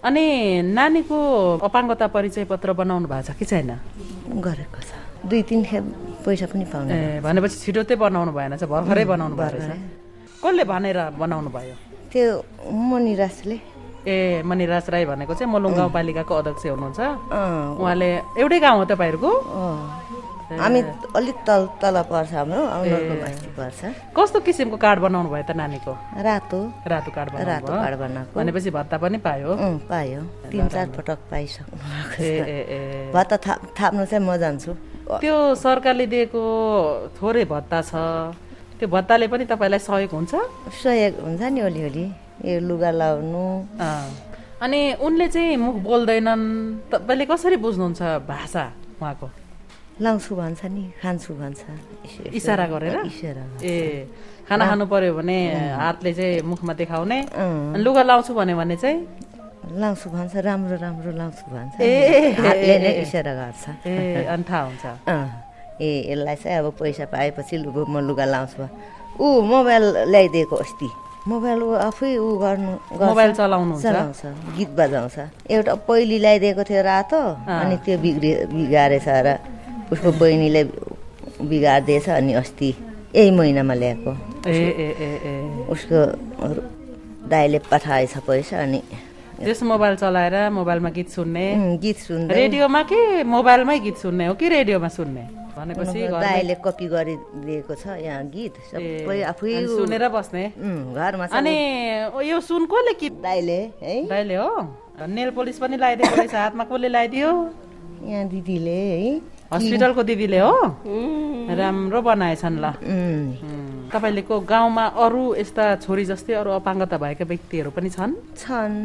अनि 0.00 0.24
नानीको 0.72 1.16
अपाङ्गता 1.60 2.06
परिचय 2.08 2.44
पत्र 2.48 2.72
बनाउनु 2.72 3.06
भएको 3.08 3.22
छ 3.28 3.36
कि 3.36 3.44
छैन? 3.44 3.70
गरेको 4.40 4.80
छ। 4.80 4.90
दुई 5.28 5.42
तिन 5.44 5.60
खेप 5.68 5.84
पैसा 6.24 6.46
पनि 6.48 6.64
पाउने। 6.72 7.20
भनेपछि 7.20 7.56
छिटो 7.62 7.82
चाहिँ 7.84 8.00
बनाउनु 8.00 8.32
भएन 8.32 8.56
चाहिँ 8.56 8.70
भर्खरै 8.72 9.04
बनाउनु 9.04 9.36
भएको 9.36 9.56
रहेछ। 9.60 10.40
कसले 10.40 10.64
भनेर 10.64 10.98
बनाउनु 11.20 11.50
भयो? 11.52 11.74
त्यो 12.12 12.26
मनिराजले 12.72 13.56
ए 14.06 14.42
मनिराज 14.46 14.90
राई 14.90 15.04
भनेको 15.04 15.34
चाहिँ 15.34 15.52
मलुङ 15.52 15.72
गाउँपालिकाको 15.76 16.34
अध्यक्ष 16.34 16.64
हुनुहुन्छ। 16.66 17.00
उहाँले 17.80 18.10
एउटै 18.40 18.58
गाउँ 18.60 18.78
हो 18.78 18.84
तपाईँहरूको। 18.88 19.30
हामी 20.50 20.80
अलिक 21.14 21.36
तल 21.46 21.62
तल 21.78 21.96
पर्छ 22.10 22.32
हाम्रो 22.34 22.60
पर्छ। 23.54 23.80
कस्तो 24.16 24.38
किसिमको 24.42 24.76
कार्ड 24.82 24.98
बनाउनु 25.06 25.30
भयो 25.30 25.44
त 25.46 25.54
नानीको? 25.54 25.92
रातो। 26.26 26.58
रातो 26.90 27.10
कार्ड 27.14 27.30
रातो? 27.38 27.70
कार्ड 27.70 27.96
बनाएको। 28.02 28.34
भनेपछि 28.34 28.70
भत्ता 28.74 28.96
पनि 28.98 29.18
पायो। 29.22 29.50
पायो। 29.86 30.20
तिन 30.50 30.66
चार 30.74 30.86
पटक 30.90 31.18
पाइसक्नु 31.30 31.76
भत्ता 33.14 33.36
थाप 33.46 33.58
थाप्नु 33.78 34.02
चाहिँ 34.10 34.26
म 34.26 34.34
जान्छु। 34.42 34.72
त्यो 35.22 35.54
सरकारले 35.54 36.06
दिएको 36.10 36.42
थोरै 37.14 37.44
भत्ता 37.46 37.78
छ। 37.86 37.94
त्यो 38.80 38.88
भत्ताले 38.90 39.26
पनि 39.30 39.44
तपाईँलाई 39.46 39.78
सहयोग 39.78 40.10
हुन्छ? 40.10 40.34
सहयोग 40.82 41.14
हुन्छ 41.20 41.42
नि 41.46 41.60
अलिअलि 41.62 42.04
यो 42.44 42.60
लुगा 42.60 42.90
लाउनु। 42.90 43.44
अनि 44.60 44.80
उनले 45.00 45.26
चाहिँ 45.28 45.56
मुख 45.56 45.76
बोल्दैनन्। 45.84 46.42
तपाईँले 46.92 47.24
कसरी 47.26 47.56
बुझ्नुहुन्छ 47.64 48.00
भाषा 48.28 48.64
उहाँको? 49.00 49.28
लाउँछु 50.00 50.32
भन्छ 50.36 50.60
नि 50.72 50.84
खान्छु 51.00 51.32
भन्छ। 51.36 51.60
इसारा 52.32 52.66
गरेर। 52.72 52.96
ए 53.64 54.08
खाना 54.48 54.64
खानु 54.68 54.84
पर्यो 54.88 55.12
भने 55.16 55.38
हातले 55.76 56.12
चाहिँ 56.12 56.40
मुखमा 56.44 56.72
देखाउने। 56.80 57.18
लुगा 57.84 58.02
लाउँछु 58.08 58.32
भन्यो 58.34 58.56
भने 58.56 58.76
चाहिँ? 58.76 58.98
लाउँछु 59.76 60.06
भन्छ 60.10 60.34
राम्रो 60.40 60.76
राम्रो 60.80 61.10
लाउँछु 61.20 61.44
भन्छ। 61.52 61.80
ए, 61.80 62.32
हातले 62.36 62.74
नै। 62.80 62.92
इसारा 63.04 63.32
गर्छ। 63.36 63.64
ए 63.86 64.24
अनि 64.24 64.44
थाहा 64.48 64.62
हुन्छ। 64.68 64.84
ए 65.80 65.88
यसलाई 66.12 66.36
चाहिँ 66.36 66.58
अब 66.58 66.66
पैसा 66.80 67.04
पाएपछि 67.12 67.54
म 67.64 68.00
लुगा 68.08 68.24
लाउँछु। 68.24 68.64
ऊ 69.20 69.26
मोबाइल 69.40 69.84
ल्याइदिएको 70.12 70.56
अस्ति। 70.56 70.88
मोबाइल 71.28 71.60
ऊ 71.62 71.70
आफै 71.84 72.16
ऊ 72.16 72.28
गर्नु। 72.40 72.72
मोबाइल 72.96 73.32
चलाउनुहुन्छ? 73.36 73.82
चलाउँछ 73.84 74.22
गीत 74.56 74.70
बजाउँछ। 74.78 75.16
एउटा 75.52 75.74
पहिली 75.84 76.18
ल्याइदिएको 76.18 76.62
थियो 76.64 76.82
रातो 76.82 77.20
अनि 77.44 77.76
त्यो 77.84 77.96
बिग्रि 78.00 78.30
बिगारेछ 78.48 79.08
र 79.08 79.28
उसको 79.92 80.08
बहिनीले 80.16 80.62
बिगारिदिएछ 81.44 82.08
अनि 82.08 82.32
अस्ति 82.40 82.70
यही 83.14 83.30
महिनामा 83.36 83.74
ल्याएको। 83.74 84.12
ए 84.48 84.56
ए 84.56 84.88
ए 84.96 85.10
ए। 85.28 85.32
उसको 85.68 85.98
दाइले 87.28 87.58
पठाएछ 87.68 88.12
पैसा 88.24 88.56
अनि 88.64 88.80
त्यस 89.40 89.62
मोबाइल 89.62 89.94
चलाएर 89.96 90.36
मोबाइलमा 90.52 90.90
गीत 90.96 91.08
सुन्ने। 91.10 91.44
गीत 91.80 91.98
सुन्दै। 92.06 92.34
रेडियोमा 92.34 92.82
कि 92.82 93.00
मोबाइलमै 93.24 93.78
गीत 93.80 93.96
सुन्ने 94.04 94.26
हो 94.26 94.34
कि 94.40 94.48
रेडियोमा 94.48 94.88
सुन्ने? 94.88 95.24
भनेपछि 95.56 96.00
दाइले 96.08 96.54
कपी 96.64 96.86
गरिदिएको 96.94 97.74
छ 97.74 97.84
यहाँ 98.06 98.24
गीत 98.34 98.54
सबै 98.70 99.18
आफै 99.30 99.52
सुनेर 99.66 100.08
बस्ने। 100.08 100.44
घरमा 100.94 101.26
अनि 101.38 101.56
यो 102.30 102.40
सुन 102.40 102.66
कसले 102.66 102.92
कि 103.00 103.08
दाइले 103.24 103.60
है? 103.82 103.94
दाइले 104.08 104.36
हो? 104.36 104.50
नेल 105.00 105.30
पोलिस 105.32 105.58
पनि 105.58 105.76
लगाइदिएको 105.76 106.16
रहेछ 106.16 106.34
हातमा 106.34 106.64
कसले 106.70 106.88
लगाइदियो? 106.88 107.30
यहाँ 108.04 108.24
दिदीले 108.28 108.70
है? 108.70 109.20
हस्पिटलको 109.52 110.02
दिदीले 110.06 110.38
हो? 110.38 110.54
राम्रो 111.60 112.00
बनाएछन् 112.02 112.58
ल। 112.60 112.66
उम्, 112.70 113.28
उम्, 113.42 113.90
तपाईँले 113.90 114.22
को 114.22 114.40
गाउँमा 114.46 114.84
अरू 115.04 115.22
यस्ता 115.34 115.64
छोरी 115.82 116.04
जस्तै 116.06 116.34
अरू 116.38 116.50
अपाङ्गता 116.62 116.96
भएका 117.02 117.24
व्यक्तिहरू 117.26 117.70
पनि 117.74 117.90
छन्? 117.90 118.14
छन् 118.38 118.78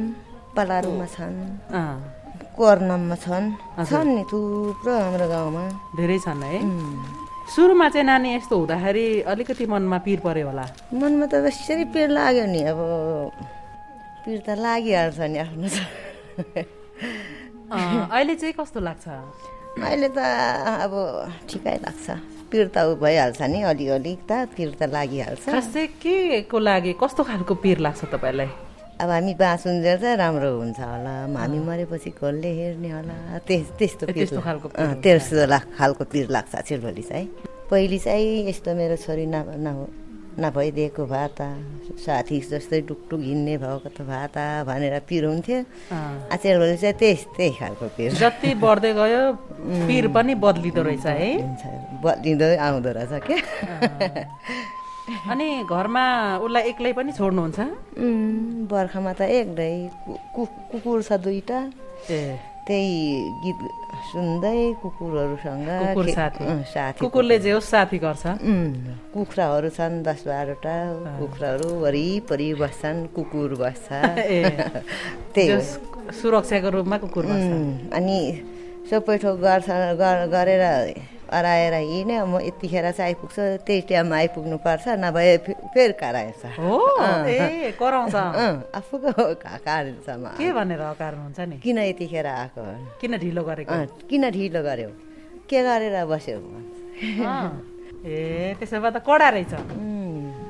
पलारुमा 0.56 1.06
छन्। 1.06 1.38
अँ, 2.56 2.64
कर्नममा 2.64 3.16
छन् 3.20 3.48
छन् 3.84 4.16
नि 4.16 4.24
थुप्रो 4.32 4.94
हाम्रो 4.96 5.28
गाउँमा। 5.28 5.64
धेरै 6.00 6.18
छन् 6.24 6.44
है। 6.44 6.60
सुरुमा 7.52 7.88
चाहिँ 7.92 8.06
नानी 8.08 8.30
यस्तो 8.36 8.56
हुँदाखेरि 8.56 9.28
अलिकति 9.28 9.66
मनमा 9.68 9.98
पिर 10.08 10.20
पर्यो 10.24 10.48
होला। 10.50 10.66
मनमा 10.96 11.26
त 11.28 11.44
कसरी 11.44 11.86
पिर 11.92 12.10
लाग्यो 12.16 12.46
नि 12.48 12.62
अब 12.72 12.80
पिर 14.24 14.40
त 14.48 14.50
लागिहाल्छ 14.56 15.20
नि 15.20 15.38
आफ्नो 15.44 15.68
अहिले 18.16 18.36
चाहिँ 18.40 18.54
कस्तो 18.56 18.80
लाग्छ? 18.80 19.06
अहिले 19.84 20.10
त 20.16 20.20
अब 20.88 20.94
ठिकै 21.52 21.78
लाग्छ। 21.86 22.08
पिर 22.50 22.66
त 22.72 22.98
भइहाल्छ 23.04 23.42
नि 23.52 23.60
अलिअलि 23.68 24.14
त 24.30 24.48
पिर 24.56 24.70
त 24.80 24.88
लागिहाल्छ। 24.96 25.46
खास 25.52 25.68
चाहिँ 25.74 25.88
के 26.00 26.48
को 26.48 26.58
लागि 26.60 26.96
कस्तो 27.04 27.22
खालको 27.30 27.54
पिर 27.60 27.78
लाग्छ 27.84 28.02
तपाईँलाई? 28.16 28.50
अब 29.02 29.10
हामी 29.10 29.34
बाँचुन्जेल 29.36 29.98
चाहिँ 30.02 30.16
राम्रो 30.18 30.50
हुन्छ 30.60 30.80
होला। 30.80 31.14
हामी 31.36 31.60
मरेपछि 31.68 32.10
कसले 32.16 32.50
हेर्ने 32.60 32.90
होला? 32.96 33.16
त्यस 33.48 33.68
त्यस्तो 33.80 34.06
त्यस्तो 34.16 34.40
खालको। 34.42 34.68
त्यस्तो 35.04 35.36
खालको 35.78 36.04
पिर 36.12 36.26
लाग्छ 36.32 36.54
छिलभोलि 36.68 37.04
चाहिँ। 37.04 37.28
पहिले 37.70 37.98
चाहिँ 38.00 38.48
यस्तो 38.50 38.72
मेरो 38.80 38.96
छोरी 39.04 39.26
न 39.28 39.36
न- 39.66 39.92
नभइदिएको 40.40 41.04
भए 41.12 41.28
त 41.36 41.40
साथी 42.06 42.40
जस्तै 42.52 42.80
टुकटुक 42.88 43.20
हिँड्ने 43.20 43.56
भएको 43.60 43.90
त 43.96 44.00
भए 44.08 44.28
त 44.32 44.38
भनेर 44.68 44.96
पिर 45.08 45.24
हुन्थ्यो। 45.28 45.60
आचेलभोलि 46.32 46.78
चाहिँ 46.80 46.96
त्यस्तै 46.96 47.50
खालको 47.60 47.86
पिर। 48.00 48.10
जति 48.16 48.50
बढ्दै 48.64 48.92
गयो 48.96 49.22
पिर 49.88 50.08
पनि 50.16 50.34
बदलिँदो 50.40 50.82
रहेछ 50.88 51.06
है। 51.06 52.00
बदलिँदै 52.04 52.56
आउँदो 52.68 52.90
रहेछ 52.96 53.14
क्या। 53.28 53.40
अनि 55.06 55.48
घरमा 55.70 56.06
उसलाई 56.42 56.64
एक्लै 56.74 56.92
पनि 56.98 57.12
छोड्नुहुन्छ? 57.14 57.60
बर्खामा 58.72 59.12
त 59.14 59.22
एक्लै 59.40 59.74
कुकुर 60.36 61.00
छ 61.08 61.10
दुईटा 61.22 61.60
ए। 62.10 62.22
त्यही 62.66 62.94
गीत 63.46 63.60
सुन्दै 64.10 64.58
कुकुरहरूसँग 64.82 65.70
साथी। 66.74 67.00
कुकुरले 67.06 67.38
जे 67.46 67.52
होस् 67.54 67.70
साथी 67.70 67.98
गर्छ। 68.02 68.24
कुखुराहरू 69.14 69.70
छन् 69.78 70.02
दस 70.02 70.22
बाह्रवटा। 70.26 70.76
कुखुराहरू 71.22 71.70
वरिपरि 71.86 72.50
बस्छन् 72.62 73.00
कुकुर 73.16 73.50
बस्छ। 73.62 73.88
त्यही 75.34 75.54
सुरक्षाको 76.22 76.70
रूपमा 76.76 76.98
कुकुर 77.06 77.26
अनि 77.94 78.20
सबै 78.90 79.18
ठोक 79.22 79.38
गर्छ 79.46 79.70
गर- 80.02 80.28
गरेर 80.34 80.64
अराएर 81.30 81.74
हिँड्यो 81.74 82.26
म 82.26 82.40
यतिखेर 82.42 82.92
चाहिँ 82.92 83.16
आइपुग्छ 83.16 83.66
त्यही 83.66 83.82
टाइममा 83.90 84.16
आइपुग्नु 84.16 84.58
पर्छ 84.66 84.86
नभए 85.04 85.38
फेरि 85.74 85.94
कराएछ 86.02 86.46
आफूको 88.76 89.12
कार्यसम्म 89.66 90.26
के 90.38 90.52
भनेर 90.54 90.82
हकार्नुहुन्छ 90.82 91.40
नि? 91.40 91.56
किन 91.64 91.78
यतिखेर 91.80 92.28
आएको? 92.28 92.64
किन 93.02 93.18
ढिलो 93.18 93.44
गरेको? 93.44 93.74
किन 94.10 94.24
ढिलो 94.32 94.62
गर्यो? 94.64 94.90
के 95.50 95.60
गरेर 95.64 95.96
बस्यो। 96.06 96.38
ए 98.06 98.56
त्यसो 98.60 98.78
भए 98.82 98.92
त 98.92 98.98
कडा 99.02 99.30
रहेछ। 99.34 99.54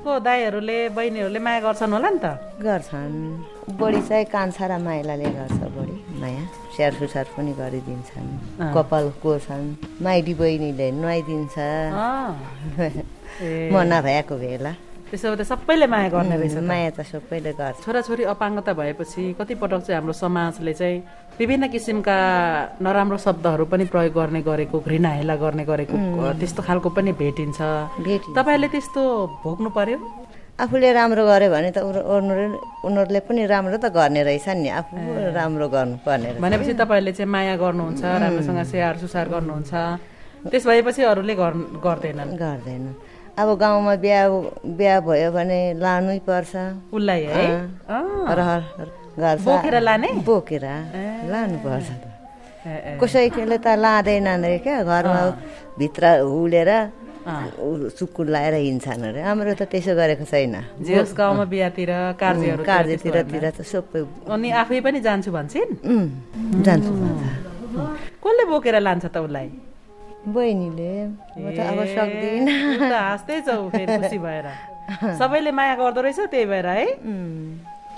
को 0.03 0.11
दाईहरूले 0.19 0.77
बहिनीहरूले 0.91 1.39
माया 1.39 1.59
गर्छन् 1.65 1.93
होला 1.95 2.09
नि 2.09 2.19
त? 2.19 2.25
गर्छन्। 2.61 3.15
बढी 3.79 4.01
चाहिँ 4.07 4.25
कान्छा 4.27 4.65
र 4.67 4.77
माइलाले 4.83 5.29
गर्छ 5.39 5.59
बढी। 5.75 5.94
माया 6.25 6.43
स्याहार 6.73 6.93
सुसार 6.99 7.25
पनि 7.37 7.51
गरिदिन्छन्। 7.61 8.29
कपाल 8.73 9.05
कोर्छन् 9.21 9.65
माइली 10.01 10.33
बहिनीले 10.41 10.87
नुहाइदिन्छ। 10.97 11.55
म 13.73 13.75
नभएको 13.93 14.35
बेला। 14.41 14.73
त्यसो 15.05 15.29
भए 15.29 15.37
त 15.37 15.41
सबैले 15.45 15.85
माया 15.87 16.09
गर्ने 16.09 16.35
रहेछ। 16.41 16.57
माया 16.65 16.89
त 16.97 17.05
सबैले 17.05 17.53
गर्छ। 17.53 17.85
छोराछोरी 17.85 18.23
अपाङ्गता 18.33 18.73
भएपछि 18.73 19.37
कतिपटक 19.37 19.81
चाहिँ 19.85 19.97
हाम्रो 20.01 20.13
समाजले 20.17 20.73
चाहिँ 20.73 20.97
विभिन्न 21.37 21.69
किसिमका 21.69 22.17
नराम्रो 22.81 23.17
शब्दहरू 23.21 23.65
पनि 23.69 23.85
प्रयोग 23.93 24.13
गर्ने 24.17 24.41
गरेको 24.41 24.77
घृणा 24.81 25.09
हेला 25.21 25.35
गर्ने 25.43 25.63
गरेको 25.69 25.95
त्यस्तो 26.41 26.61
खालको 26.67 26.89
पनि 26.97 27.11
भेटिन्छ। 27.21 27.59
भेटिन्छ। 28.01 28.33
तपाईँले 28.33 28.67
त्यस्तो 28.73 29.01
भोग्नु 29.45 29.69
पर्यो? 29.77 29.97
आफूले 30.55 30.89
राम्रो 30.93 31.23
गर्यो 31.27 31.51
भने 31.51 31.69
त 31.75 31.77
उनीहरू- 31.83 32.07
उनीहरू- 32.15 32.59
उनीहरूले 32.87 33.19
पनि 33.27 33.41
राम्रो 33.45 33.77
त 33.77 33.91
गर्ने 33.91 34.23
रहेछन् 34.23 34.59
नि। 34.63 34.69
आफू 34.71 34.95
राम्रो 35.35 35.67
गर्नुपर्ने 35.67 36.29
रहेछ। 36.31 36.41
भनेपछि 36.41 36.73
तपाईँहरूले 36.79 37.11
चाहिँ 37.11 37.31
माया 37.31 37.55
गर्नुहुन्छ 37.59 38.01
राम्रोसँग 38.23 38.59
स्याहार 38.71 38.95
सुसार 39.03 39.27
गर्नुहुन्छ। 39.35 39.71
त्यस 40.47 40.63
भएपछि 40.67 41.01
अरूले 41.11 41.35
गर्- 41.35 41.67
गर्दैनन् 41.83 42.39
गर्दैन। 42.39 42.83
अब 43.35 43.47
गाउँमा 43.59 43.95
बिहा 43.99 44.21
बिहा 44.79 44.95
भयो 45.03 45.29
भने 45.35 45.59
लानै 45.75 46.19
पर्छ। 46.23 46.53
उसलाई 46.95 47.23
है। 47.35 47.47
रहर 48.39 48.61
गर्छ। 49.19 49.41
बोकेर 49.43 49.75
लाने? 49.83 50.09
बोकेर 50.23 50.65
लानुपर्छ। 51.31 51.89
कसैले 53.03 53.57
त। 53.59 53.67
लाँदैनन् 53.75 54.43
रे 54.47 54.57
क्या। 54.63 54.83
घरमा 54.87 55.21
भित्र 55.79 56.03
हुलेर 56.23 56.71
सुकुर 57.25 58.25
लाएर 58.29 58.53
हिँड्छन् 58.53 59.03
अरे। 59.09 59.21
हाम्रो 59.25 59.53
त 59.57 59.65
त्यसो 59.65 59.93
गरेको 59.97 60.25
छैन। 60.29 60.55
गाउँमा 61.17 61.45
बिहातिर 61.49 61.91
कार्यहरू 62.21 62.63
कार्यतिर 62.63 63.15
तिर 63.25 63.45
त 63.49 63.65
सबै 63.65 64.05
अनि 64.29 64.47
आफै 64.61 64.79
पनि 64.85 64.99
जान्छु 65.01 65.29
भन्छन्? 65.33 65.71
जान्छु। 66.61 66.91
कसले 68.21 68.43
बोकेर 68.45 68.75
लान्छ 68.79 69.05
त 69.09 69.17
उसलाई? 69.25 69.49
बहिनीले। 70.25 70.93
म 71.37 71.45
त 71.53 71.59
अब 71.65 71.79
सक्दिनँ। 71.97 72.93
हाँस्दै 72.93 73.37
छौ 73.41 73.69
खुसी 73.73 74.17
भएर। 74.21 74.47
सबैले 75.17 75.51
माया 75.51 75.75
गर्दो 75.81 76.01
रहेछ 76.05 76.19
त्यही 76.29 76.45
भएर 76.45 76.67
है। 76.77 76.87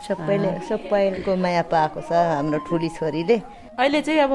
सबैले 0.08 0.50
सबैको 0.72 1.36
माया 1.36 1.64
पाएको 1.68 2.00
छ 2.00 2.12
हाम्रो 2.16 2.60
ठुली 2.64 2.90
छोरीले। 2.96 3.38
अहिले 3.76 4.00
चाहिँ 4.08 4.20
अब 4.24 4.34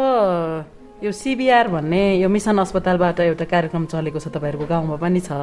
यो 1.02 1.10
सिबिआर 1.10 1.68
भन्ने 1.68 2.22
यो 2.22 2.28
मिसन 2.30 2.58
अस्पतालबाट 2.62 3.20
एउटा 3.26 3.44
कार्यक्रम 3.50 3.84
चलेको 3.90 4.18
छ 4.22 4.30
तपाईँहरूको 4.30 4.66
गाउँमा 4.70 4.96
पनि 5.02 5.18
छ। 5.18 5.34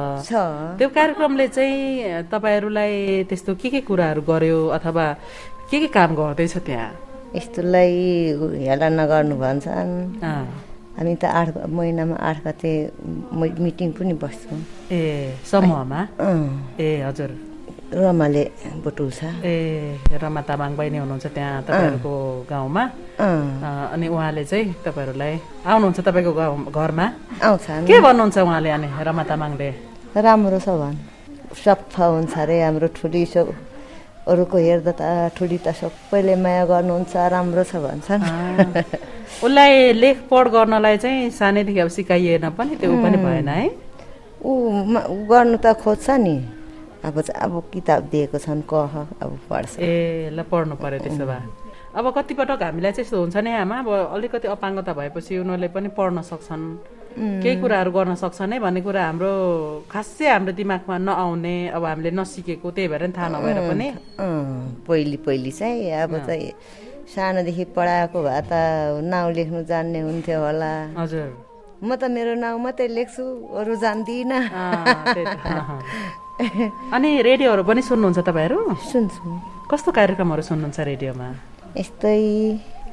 त्यो 0.80 0.88
कार्यक्रमले 0.88 1.46
चाहिँ 1.52 2.24
तपाईँहरूलाई 2.32 3.28
त्यस्तो 3.28 3.54
के 3.60 3.68
के 3.68 3.80
कुराहरू 3.84 4.22
गर्यो 4.24 4.56
अथवा 4.72 5.04
के 5.68 5.76
के 5.84 5.88
काम 5.92 6.16
गर्दैछ 6.16 6.56
त्यहाँ? 6.64 6.90
यस्तोलाई 7.36 7.92
हेला 8.56 8.88
नगर्नु 8.88 9.36
भन्छन्। 9.36 9.92
हामी 10.96 11.14
त 11.20 11.24
आठ 11.28 11.48
महिनामा 11.68 12.16
आठ 12.16 12.36
गते 12.40 12.72
मिटिङ 13.36 13.92
पनि 14.00 14.16
बस्छौँ। 14.16 14.60
ए 14.88 15.36
समूहमा? 15.44 16.00
ए 16.80 16.88
हजुर। 17.04 17.49
रमाले 17.90 18.44
बटुल्छ। 18.86 19.20
ए 19.42 20.16
रमा 20.22 20.40
तामाङ 20.46 20.70
बहिनी 20.78 20.98
हुनुहुन्छ 21.02 21.26
त्यहाँ 21.26 21.62
तपाईँहरूको 21.66 22.14
गाउँमा। 22.46 22.84
अनि 23.94 24.06
उहाँले 24.06 24.44
चाहिँ 24.46 24.74
तपाईँहरूलाई 24.86 25.34
आउनुहुन्छ 25.66 25.98
तपाईँको 26.06 26.32
गाउँ 26.32 26.70
घरमा? 26.70 27.06
आउँछन् 27.42 27.86
के 27.90 27.96
भन्नुहुन्छ 27.98 28.38
उहाँले 28.38 28.70
अनि 28.70 28.88
रमा 29.06 29.24
तामाङले? 29.26 29.68
राम्रो 30.14 30.58
छ 30.62 30.68
भन्। 30.78 30.96
सफा 31.50 32.04
हुन्छ 32.06 32.34
अरे 32.38 32.56
हाम्रो 32.62 32.86
ठुली 32.94 33.26
सब 33.26 33.46
अरूको 34.30 34.56
हेर्दा 34.58 34.92
त 34.94 35.02
ठुली 35.34 35.58
त 35.58 35.74
सबैले 35.74 36.34
माया 36.38 36.64
गर्नुहुन्छ 36.70 37.14
राम्रो 37.34 37.62
छ 37.66 37.74
भन्छन् 37.82 38.22
उसलाई 39.42 39.92
लेख 39.98 40.16
पढ 40.30 40.44
गर्नलाई 40.54 40.96
चाहिँ 41.02 41.30
सानैदेखि 41.34 41.80
अब 41.82 41.88
सिकाइएन 41.90 42.54
पनि 42.54 42.76
त्यो 42.78 42.92
पनि 43.02 43.18
भएन 43.18 43.48
है? 43.50 43.66
ऊ 44.46 44.50
गर्नु 45.26 45.58
त 45.58 45.74
खोज्छ 45.82 46.06
नि। 46.22 46.59
अब 47.04 47.20
चाहिँ 47.20 47.40
अब 47.44 47.54
किताब 47.72 48.02
दिएको 48.12 48.38
छन् 48.38 48.62
कह 48.68 48.92
अब 49.24 49.30
पढ्छ। 49.50 49.78
ए 49.80 50.30
ल 50.36 50.42
पढ्नु 50.44 50.74
पर्यो 50.76 50.98
त्यसो 51.00 51.24
भए। 51.26 51.42
अब 51.96 52.04
कतिपटक 52.16 52.62
हामीलाई 52.62 52.92
चाहिँ 52.92 53.04
यस्तो 53.06 53.16
हुन्छ 53.20 53.36
नि 53.40 53.50
आमा 53.64 53.76
अब 53.82 53.88
अलिकति 54.14 54.48
अपाङ्गता 54.54 54.92
भएपछि 54.98 55.32
उनीहरूले 55.42 55.68
पनि 55.74 55.88
पढ्न 55.96 56.22
सक्छन्। 56.22 56.64
केही 57.42 57.56
कुराहरू 57.60 57.90
गर्न 57.90 58.14
सक्छन् 58.14 58.52
है 58.52 58.58
भन्ने 58.60 58.80
कुरा 58.86 59.02
हाम्रो 59.02 59.32
खासै 59.90 60.26
हाम्रो 60.30 60.52
दिमागमा 60.54 60.96
नआउने 61.08 61.74
अब 61.74 61.84
हामीले 61.84 62.10
नसिकेको 62.14 62.68
त्यही 62.70 62.88
भएर 62.92 63.02
नि 63.10 63.12
थाहा 63.16 63.28
नभएर 63.34 63.58
पनि। 63.66 63.88
पहिली 64.86 65.16
पहिली 65.26 65.50
चाहिँ 65.50 65.90
अब 66.04 66.12
चाहिँ 66.26 66.52
सानोदेखि 67.10 67.64
पढाएको 67.74 68.18
भए 68.22 68.42
त 68.46 68.52
नाउँ 69.02 69.32
लेख्नु 69.34 69.60
जान्ने 69.66 70.00
हुन्थ्यो 70.06 70.38
होला। 70.38 70.72
हजुर। 71.00 71.28
म 71.82 71.96
त 71.96 72.12
मेरो 72.12 72.34
नाउँ 72.38 72.60
मात्रै 72.60 72.88
लेख्छु 72.92 73.24
अरू 73.58 73.74
जान्दिनँ। 73.82 74.40
अनि 76.96 77.10
रेडियोहरू 77.22 77.62
पनि 77.68 77.82
सुन्नुहुन्छ 77.84 78.18
तपाईँहरू? 78.24 78.58
सुन्छु। 78.90 79.22
कस्तो 79.70 79.90
कार्यक्रमहरू 79.92 80.42
सुन्नुहुन्छ 80.42 80.80
रेडियोमा? 80.90 81.28
यस्तै 81.76 82.20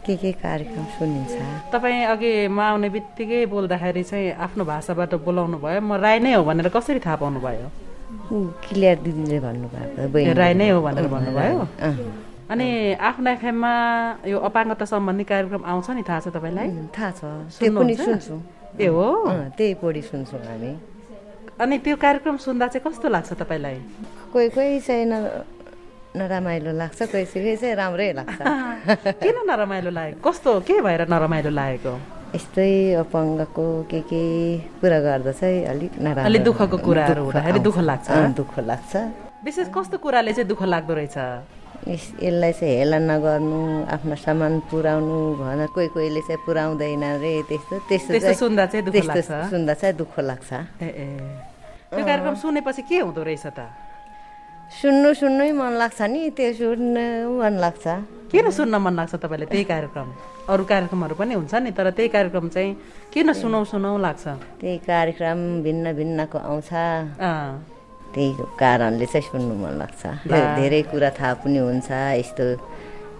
के 0.05 0.15
के 0.19 0.31
कार्यक्रम 0.43 0.85
सुनिन्छ? 0.99 1.33
तपाईँ 1.71 2.03
अघि 2.11 2.31
म 2.47 2.59
आउने 2.59 2.89
बित्तिकै 2.91 3.45
बोल्दाखेरि 3.47 4.03
चाहिँ 4.03 4.31
आफ्नो 4.35 4.63
भाषाबाट 4.67 5.11
बोलाउनु 5.23 5.57
भयो। 5.63 5.79
म 5.79 5.95
राई 5.95 6.19
नै 6.19 6.33
हो 6.35 6.43
भनेर 6.43 6.67
कसरी 6.75 6.99
थाहा 6.99 7.15
पाउनु 7.23 7.39
भयो 7.39 7.67
क्लियर 8.67 8.97
दिदीले 9.03 9.39
भन्नुभएको 9.39 10.33
राई 10.35 10.53
नै 10.59 10.69
हो 10.69 10.79
भनेर 10.83 11.07
भन्नुभयो? 11.07 11.59
अनि 12.51 12.67
आफ्नो 12.99 13.29
एफएममा 13.31 13.71
यो 14.27 14.37
अपाङ्गता 14.39 14.85
सम्बन्धी 14.91 15.23
कार्यक्रम 15.23 15.63
आउँछ 15.71 15.87
नि 15.95 16.03
थाहा 16.03 16.19
छ 16.19 16.27
तपाईँलाई? 16.35 16.67
थाहा 16.95 17.11
छ। 17.15 17.21
त्यो 17.59 17.71
पनि 17.71 17.95
सुन्नुहुन्छ? 17.95 18.27
सुन्छु। 18.27 18.35
ए 18.79 18.87
हो? 18.87 19.07
त्यही 19.55 19.73
पढी 19.79 20.01
सुन्छौँ 20.03 20.43
हामी। 20.47 20.96
अनि 21.61 21.77
त्यो 21.85 21.95
कार्यक्रम 21.97 22.37
सुन्दा 22.37 22.67
चाहिँ 22.73 22.83
कस्तो 22.85 23.07
लाग्छ 23.09 23.33
तपाईँलाई? 23.41 23.77
कोही 24.33 24.49
कोही 24.55 24.79
चाहिँ 24.87 25.05
नरमाइलो 26.17 26.71
लाग्छ 26.77 26.99
कोही 27.11 27.25
कोही 27.33 27.55
चाहिँ 27.61 27.75
राम्रै 27.75 28.11
लाग्छ। 28.19 28.39
किन 29.23 29.37
नरमाइलो 29.49 29.89
लागेको? 29.97 30.19
कस्तो 30.29 30.51
के 30.67 30.81
भएर 30.85 31.01
नरमाइलो 31.09 31.49
लागेको? 31.49 31.93
यस्तै 32.35 32.69
अपाङ्गको 33.01 33.65
के 33.89 33.99
के 34.09 34.21
कुरा 34.81 34.99
गर्दा 35.05 35.31
चाहिँ 35.41 35.63
अलिक 35.73 35.91
नराम्रो 36.05 36.25
अलिक 36.29 36.43
दुःखको 36.43 36.77
कुराहरू 36.85 37.23
दुःख 37.23 37.25
हुँदाखेरि 37.25 37.59
दुःख। 37.67 37.77
लाग्छ। 37.89 38.07
दुःख 38.39 38.53
लाग्छ। 38.69 38.93
विशेष 39.45 39.67
कस्तो 39.75 39.97
कुराले 40.03 40.31
चाहिँ 40.33 40.47
दुःख 40.47 40.61
लाग्दो 40.73 40.93
रहेछ? 40.93 41.17
यस- 41.87 42.15
यसलाई 42.23 42.51
चाहिँ 42.59 42.75
हेला 42.77 42.97
नगर्नु 42.99 43.59
आफ्नो 43.95 44.15
सामान 44.25 44.53
पुऱ्याउनु 44.69 45.17
भनेर 45.39 45.67
कोही 45.75 45.87
कोहीले 45.95 46.21
चाहिँ 46.27 46.41
पुऱ्याउँदैन 46.45 47.03
रे 47.23 47.31
त्यस्तो 47.49 47.75
त्यस्तो 47.89 48.11
त्यस्तो 48.13 48.33
सुन्दा 48.43 48.65
चाहिँ 48.65 48.83
दुःख 48.85 48.93
त्यस्तो 48.93 49.13
लाग्छ। 49.33 49.49
सुन्दा 49.53 49.73
चाहिँ 49.81 49.95
दुःख 49.97 50.13
लाग्छ। 50.19 50.51
ए 50.83 50.89
ए। 50.89 51.07
त्यो 51.87 52.03
कार्यक्रम 52.03 52.35
सुनेपछि 52.35 52.81
के 52.83 52.99
हुँदो 52.99 53.23
रहेछ 53.23 53.45
त? 53.55 53.59
सुन्नु 54.67 55.09
सुन्नै 55.15 55.51
मन 55.55 55.73
लाग्छ 55.79 56.01
नि 56.11 56.35
त्यो 56.35 56.51
सुन्नु 56.59 57.03
मन 57.39 57.53
लाग्छ। 57.63 57.85
किन 58.27 58.51
सुन्न 58.51 58.75
मन 58.75 58.93
लाग्छ 58.99 59.15
तपाईँलाई 59.23 59.47
त्यही 59.47 59.63
कार्यक्रम? 59.71 60.07
अरू 60.51 60.63
कार्यक्रमहरू 60.67 61.15
पनि 61.15 61.33
हुन्छ 61.39 61.53
नि 61.63 61.71
तर 61.71 61.87
त्यही 61.95 62.09
कार्यक्रम 62.11 62.47
चाहिँ 62.51 62.71
किन 63.13 63.31
सुनौ 63.39 63.63
सुनौ 63.71 63.95
लाग्छ? 64.03 64.25
त्यही 64.59 64.77
कार्यक्रम 64.83 65.39
भिन्न 65.63 65.85
भिन्नको 65.95 66.37
आउँछ। 66.37 66.71
त्यही 68.13 68.29
कारणले 68.59 69.05
चाहिँ 69.07 69.27
सुन्नु 69.31 69.53
मन 69.55 69.73
लाग्छ। 69.79 70.03
धेरै 70.27 70.81
कुरा 70.91 71.09
थाहा 71.15 71.33
पनि 71.39 71.59
हुन्छ 71.63 71.87
यस्तो 72.19 72.45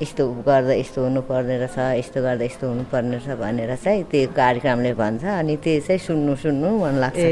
यस्तो 0.02 0.24
गर्दा 0.46 0.74
यस्तो 0.78 1.04
हुनुपर्ने 1.04 1.58
रहेछ 1.58 1.78
यस्तो 2.00 2.22
गर्दा 2.22 2.46
यस्तो 2.46 2.66
हुनुपर्ने 2.70 3.18
रहेछ 3.18 3.40
भनेर 3.42 3.76
चाहिँ 3.76 4.04
त्यो 4.12 4.30
कार्यक्रमले 4.38 4.94
भन्छ 4.94 5.24
अनि 5.26 5.56
त्यो 5.58 5.80
चाहिँ 5.88 6.02
सुन्नु 6.06 6.36
सुन्नु 6.38 6.70
मन 6.84 6.96
लाग्छ। 7.02 7.26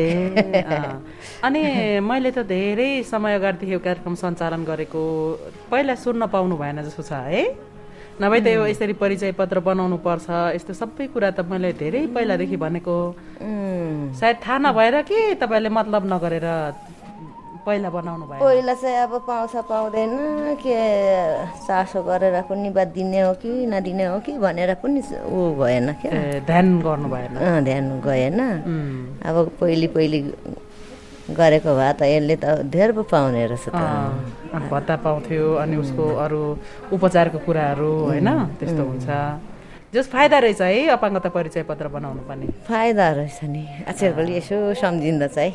अनि 1.45 1.61
मैले 2.01 2.31
त 2.33 2.41
धेरै 2.49 2.89
समय 3.05 3.35
अगाडिदेखि 3.37 3.73
यो 3.73 3.79
कार्यक्रम 3.85 4.15
सञ्चालन 4.17 4.63
गरेको 4.65 5.01
पहिला 5.69 5.95
सुन्न 6.01 6.25
पाउनु 6.33 6.55
भएन 6.57 6.81
जस्तो 6.89 7.03
छ 7.05 7.13
है। 7.29 7.43
नभए 8.17 8.39
त 8.41 8.47
यो 8.57 8.65
यसरी 8.65 8.93
परिचय 8.97 9.31
पत्र 9.37 9.59
बनाउनु 9.61 9.97
पर्छ 10.01 10.57
यस्तो 10.57 10.73
सबै 10.73 11.05
कुरा 11.13 11.29
त 11.37 11.45
मैले 11.45 11.69
धेरै 11.77 12.01
पहिलादेखि 12.17 12.57
भनेको। 12.57 12.97
सायद 14.17 14.37
थाहा 14.41 14.57
नभएर 14.65 14.95
कि 15.05 15.19
तपाईँले 15.37 15.69
मतलब 15.69 16.03
नगरेर 16.13 16.47
पहिला 17.65 17.89
बनाउनु 17.89 18.25
भयो 18.29 18.39
पहिला 18.45 18.73
चाहिँ 18.77 18.97
अब 19.09 19.13
पाउँछ 19.27 19.53
पाउँदैन 19.69 20.13
के 20.61 20.77
चासो 21.65 21.99
गरेर 22.05 22.37
पनि 22.45 22.69
बा 22.69 22.83
दिने 22.93 23.21
हो 23.25 23.33
कि 23.41 23.49
नदिने 23.73 24.05
हो 24.05 24.19
कि 24.21 24.37
भनेर 24.37 24.73
पनि 24.85 25.01
ऊ 25.01 25.39
भएन 25.57 25.87
क्या। 26.01 26.45
ध्यान 26.45 26.67
गर्नु 26.85 27.07
भएन। 27.09 27.33
ध्यान 27.65 27.85
गएन। 28.05 28.39
अब 29.25 29.35
पहिली 29.59 29.87
पहिली 29.97 30.19
गरेको 31.25 31.71
भए 31.75 31.91
त 31.97 32.01
यसले 32.05 32.35
त 32.37 32.45
धेर 32.69 32.91
पो 32.93 33.01
पाउने 33.09 33.45
रहेछ 33.49 33.65
भत्ता 34.69 34.95
पाउँथ्यो 35.01 35.45
अनि 35.63 35.75
उसको 35.81 36.05
अरू 36.21 36.41
उपचारको 36.93 37.37
कुराहरू 37.45 37.91
होइन 38.13 38.29
त्यस्तो 38.61 38.83
हुन्छ। 38.85 39.09
जस 39.95 40.07
फाइदा 40.11 40.37
रहेछ 40.43 40.61
है 40.61 40.87
अपाङ्गता 40.91 41.29
परिचय 41.31 41.63
पत्र 41.63 41.87
बनाउनु 41.87 42.21
पनि। 42.27 42.47
फाइदा 42.67 43.09
रहेछ 43.17 43.39
नि। 43.47 43.63
आजकल 43.89 44.27
यसो 44.35 44.57
सम्झिँदा 44.75 45.27
चाहिँ 45.27 45.53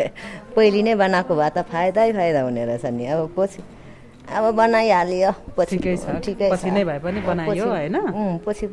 पहिले 0.56 0.82
नै 0.82 0.94
बनाएको 0.96 1.32
भए 1.36 1.50
त 1.52 1.62
फाइदै 1.68 2.12
फाइदा 2.12 2.40
हुने 2.40 2.64
रहेछ 2.64 2.84
नि। 2.96 3.04
अब 3.06 3.28
पछि 3.36 3.60
अब 4.32 4.44
बनाइहाल्यो। 4.56 5.32
पछि 5.58 5.76
पछि 5.76 6.70
नै 6.70 6.84
भए 6.88 6.98
पनि 7.04 7.20
बनाइयो 7.20 7.52
पछि- 7.52 7.68
होइन? 7.68 7.96
पछि 8.46 8.66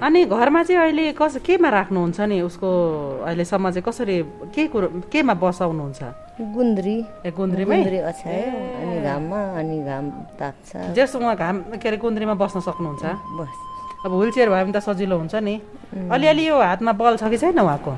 अनि 0.00 0.24
घरमा 0.24 0.62
चाहिँ 0.64 0.80
अहिले 0.80 1.12
कस 1.12 1.36
केमा 1.44 1.68
राख्नुहुन्छ 1.68 2.20
नि 2.32 2.40
उसको 2.40 2.68
अहिलेसम्म 3.28 3.70
चाहिँ 3.70 3.84
कसरी 3.84 4.16
के 4.56 4.66
कुरो 4.72 4.88
केमा 5.12 5.34
बसाउनुहुन्छ? 5.36 6.00
गुन्द्री। 6.40 6.96
ए 7.26 7.30
गुन्द्रीमै? 7.36 7.78
अनि 7.84 8.96
घाममा 9.04 9.40
अनि 9.60 9.76
घाम 9.84 10.04
ताप्छ। 10.40 10.96
जस 10.96 11.16
उहाँ 11.16 11.36
घाम 11.36 11.56
के 11.76 11.88
अरे 11.88 11.96
गुन्द्रीमा 12.00 12.34
बस्न 12.34 12.60
सक्नुहुन्छ? 12.64 13.04
बस। 13.38 13.69
अब 14.04 14.12
व्हिल 14.12 14.30
चेयर 14.32 14.48
भयो 14.48 14.64
भने 14.64 14.72
त 14.72 14.80
सजिलो 14.80 15.16
हुन्छ 15.18 15.34
नि। 15.44 15.54
अलिअलि 16.08 16.48
यो 16.48 16.56
हातमा 16.56 16.92
बल 16.96 17.16
छ 17.20 17.28
कि 17.28 17.36
छैन 17.36 17.58
उहाँको? 17.60 17.92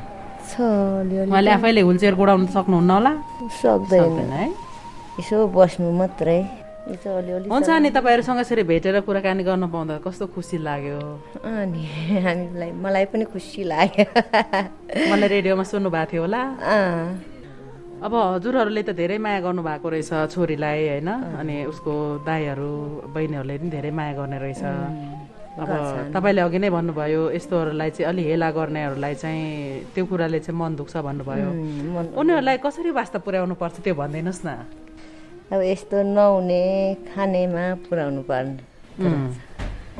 उहाँले 0.58 1.50
आफैले 1.50 1.82
व्हिल 1.82 1.98
चेयर 2.02 2.14
गुडाउनु 2.18 2.46
सक्नुहुन्न 2.50 2.90
होला? 2.90 3.12
सक्दैन। 3.62 4.32
है। 4.34 4.46
यसो 5.20 5.46
बस्नु 5.54 5.90
मात्रै। 5.94 6.40
हुन्छ 6.82 7.68
अनि 7.70 7.90
तपाईँहरूसँग 7.94 8.38
यसरी 8.42 8.62
भेटेर 8.66 9.00
कुराकानी 9.06 9.42
गर्न 9.46 9.70
पाउँदा 9.70 10.02
कस्तो 10.02 10.26
खुसी 10.34 10.58
लाग्यो। 10.58 10.98
अनि 11.38 11.82
हामीलाई 12.26 12.70
मलाई 12.74 13.04
पनि 13.06 13.24
खुसी 13.30 13.62
लाग्यो। 13.62 14.06
मलाई 15.06 15.28
रेडियोमा 15.30 15.62
सुन्नु 15.62 15.90
भएको 15.94 16.10
थियो 16.10 16.22
होला। 16.26 16.42
अब 18.02 18.12
हजुरहरूले 18.34 18.82
त 18.82 18.90
धेरै 18.98 19.18
माया 19.22 19.40
गर्नुभएको 19.46 19.86
रहेछ 19.94 20.34
छोरीलाई 20.34 20.78
होइन? 20.98 21.08
अनि 21.38 21.56
उसको 21.70 22.26
दाईहरू 22.26 22.70
बहिनीहरूले 23.14 23.54
पनि 23.62 23.70
धेरै 23.70 23.90
माया 23.94 24.12
गर्ने 24.18 24.38
रहेछ। 24.42 24.62
अब 25.58 25.68
तपाईँले 26.14 26.40
अघि 26.40 26.58
नै 26.58 26.70
भन्नुभयो 26.70 27.30
यस्तोहरूलाई 27.30 27.90
चाहिँ 27.90 28.08
अलि 28.08 28.22
हेला 28.24 28.50
गर्नेहरूलाई 28.50 29.14
चाहिँ 29.14 29.84
त्यो 29.94 30.06
कुराले 30.06 30.40
चाहिँ 30.40 30.60
मन 30.60 30.76
दुख्छ 30.76 30.96
भन्नुभयो। 30.96 31.48
उनीहरूलाई 32.20 32.56
कसरी 32.56 32.90
वास्ता 32.90 33.18
पुर्याउनु 33.18 33.54
पर्छ 33.54 33.80
त्यो 33.80 33.94
भनिदिनुहोस् 33.94 34.46
न। 34.46 34.48
अब 35.52 35.60
यस्तो 35.60 36.02
नहुने 36.02 36.62
खानेमा 37.14 37.74
पुऱ्याउनु 37.74 38.22
पर्ने। 38.22 38.56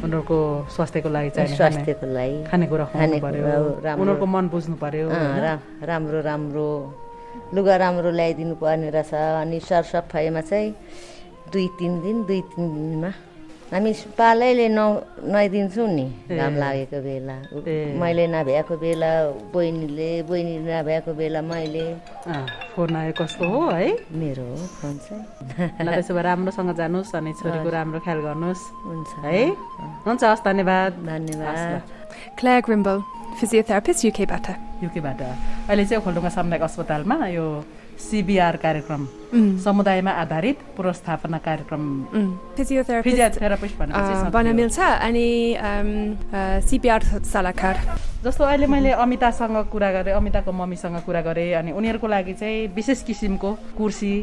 उनीहरूको 0.03 0.69
स्वास्थ्यको 0.71 1.09
लागि 1.09 1.31
चाहिँ 1.31 1.57
स्वास्थ्यको 1.57 2.07
लागि। 2.07 2.45
खानेकुरा 2.45 2.85
राम्रो- 2.97 4.01
उनीहरूको 4.01 4.27
मन 4.27 4.49
बुझ्नु 4.49 4.77
पर्यो। 4.77 5.09
राम्रो 5.87 6.21
राम्रो। 6.21 6.99
लुगा 7.55 7.77
राम्रो 7.77 8.11
ल्याइदिनु 8.11 8.55
पर्ने 8.55 8.91
रहेछ। 8.91 9.15
अनि 9.15 9.61
सरसफाइमा 9.61 10.41
चाहिँ 10.41 10.75
दुई 11.53 11.69
तिन 11.69 12.01
दिन 12.01 12.25
दुई 12.25 12.41
तिन 12.41 12.65
दिनमा 12.75 13.13
हामी 13.73 13.93
पालैले 14.19 14.67
न 14.69 14.81
नुहाइदिन्छौँ 15.33 15.89
नि 15.97 16.05
घाम 16.29 16.55
लागेको 16.63 16.99
बेला। 17.09 17.37
मैले 18.03 18.25
नभ्याएको 18.37 18.75
बेला 18.85 19.11
बहिनीले 19.55 20.11
बहिनी 20.29 20.55
नभ्याएको 20.69 21.13
बेला 21.17 21.41
मैले 21.41 21.85
अँ, 22.29 22.45
फोन 22.77 22.97
आयो 22.97 23.13
कस्तो 23.21 23.45
हो 23.49 23.61
है 23.73 23.89
मेरो 24.13 24.45
हो 24.45 24.57
फोन 24.77 24.95
चाहिँ 25.09 25.25
ल 25.81 25.89
त्यसो 25.89 26.13
भए 26.15 26.23
राम्रोसँग 26.29 26.71
जानुहोस् 26.81 27.15
अनि 27.17 27.33
छोरीको 27.41 27.69
राम्रो 27.73 27.99
ख्याल 28.05 28.19
गर्नुहोस् 28.29 28.65
हुन्छ 28.87 29.11
है 29.25 29.45
हुन्छ 30.07 30.23
हस् 30.25 30.45
धन्यवाद 30.45 30.91
धन्यवाद 31.09 31.81
Claire 32.39 32.61
Grimble, 32.61 33.01
physiotherapist, 33.41 34.05
UKबाट 34.05 34.47
युकेबाट 34.85 35.21
अहिले 35.23 35.85
चाहिँ 35.89 36.03
खोल्डुङ्गा 36.05 36.29
सामुदायिक 36.37 36.63
अस्पतालमा 36.69 37.17
यो 37.33 37.47
सिबिआर 38.03 38.57
कार्यक्रम। 38.63 39.07
समुदायमा 39.65 40.11
आधारित 40.23 40.59
पुनर्स्थापना 40.77 41.39
कार्यक्रम। 41.39 41.83
फिजियोथेरापिस्ट। 42.57 43.77
मिल्छ। 44.53 44.79
अनि 44.79 45.29
सिपिआर 46.69 47.03
सल्लाहकार 47.25 47.77
जस्तो 48.25 48.45
अहिले 48.45 48.67
मैले 48.67 48.91
अमितासँग 49.03 49.57
कुरा 49.73 49.91
गरेँ 49.93 50.15
अमिताको 50.15 50.53
मम्मीसँग 50.53 50.97
कुरा 51.07 51.21
गरेँ 51.21 51.53
अनि 51.59 51.71
उनीहरूको 51.73 52.07
लागि 52.07 52.33
चाहिँ 52.39 52.67
विशेष 52.77 53.03
किसिमको 53.03 53.51
कुर्सी 53.79 54.15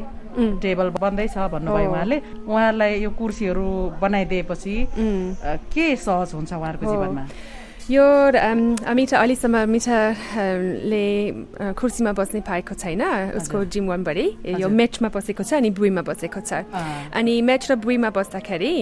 टेबल 0.62 0.90
बन्दैछ 1.02 1.38
भन्नुभयो 1.52 1.90
उहाँले। 1.90 2.18
उहाँहरूलाई 2.48 2.92
यो 3.02 3.10
कुर्सीहरू 3.20 3.68
बनाइदिएपछि 4.02 4.76
के 5.74 5.86
सहज 5.96 6.30
हुन्छ 6.34 6.54
उहाँहरूको 6.54 6.86
जीवनमा? 6.86 7.24
यो 7.90 8.06
अम, 8.38 8.60
अमिता 8.86 9.18
अहिलेसम्म 9.18 9.58
मिठाले 9.74 11.06
अ, 11.58 11.74
कुर्सीमा 11.74 12.12
बस्ने 12.14 12.40
पाएको 12.46 12.74
छैन 12.78 13.02
उसको 13.42 13.58
जिम 13.74 13.86
वानभरि 13.90 14.26
यो 14.62 14.68
मेचमा 14.70 15.10
बसेको 15.10 15.42
छ 15.42 15.58
अनि 15.58 15.70
बुईमा 15.74 16.02
बसेको 16.06 16.40
छ 16.46 16.70
अनि 17.18 17.34
मेच 17.50 17.64
र 17.72 17.76
बुईमा 17.82 18.10
बस्दाखेरि 18.14 18.74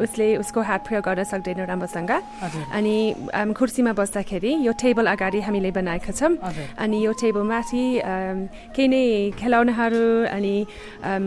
उसले 0.00 0.28
उसको 0.40 0.60
हात 0.64 0.80
प्रयोग 0.88 1.04
गर्न 1.04 1.24
सक्दैन 1.28 1.60
राम्रोसँग 1.68 2.12
अनि 2.72 2.96
कुर्सीमा 3.52 3.92
बस्दाखेरि 4.00 4.52
यो 4.64 4.72
टेबल 4.80 5.06
अगाडि 5.12 5.40
हामीले 5.44 5.70
बनाएका 5.76 6.12
छौँ 6.16 6.32
अनि 6.80 6.96
यो 7.04 7.12
टेबलमाथि 7.20 7.84
अम, 8.00 8.36
केही 8.72 8.88
नै 8.88 9.04
खेलौनाहरू 9.36 10.04
अनि 10.36 10.54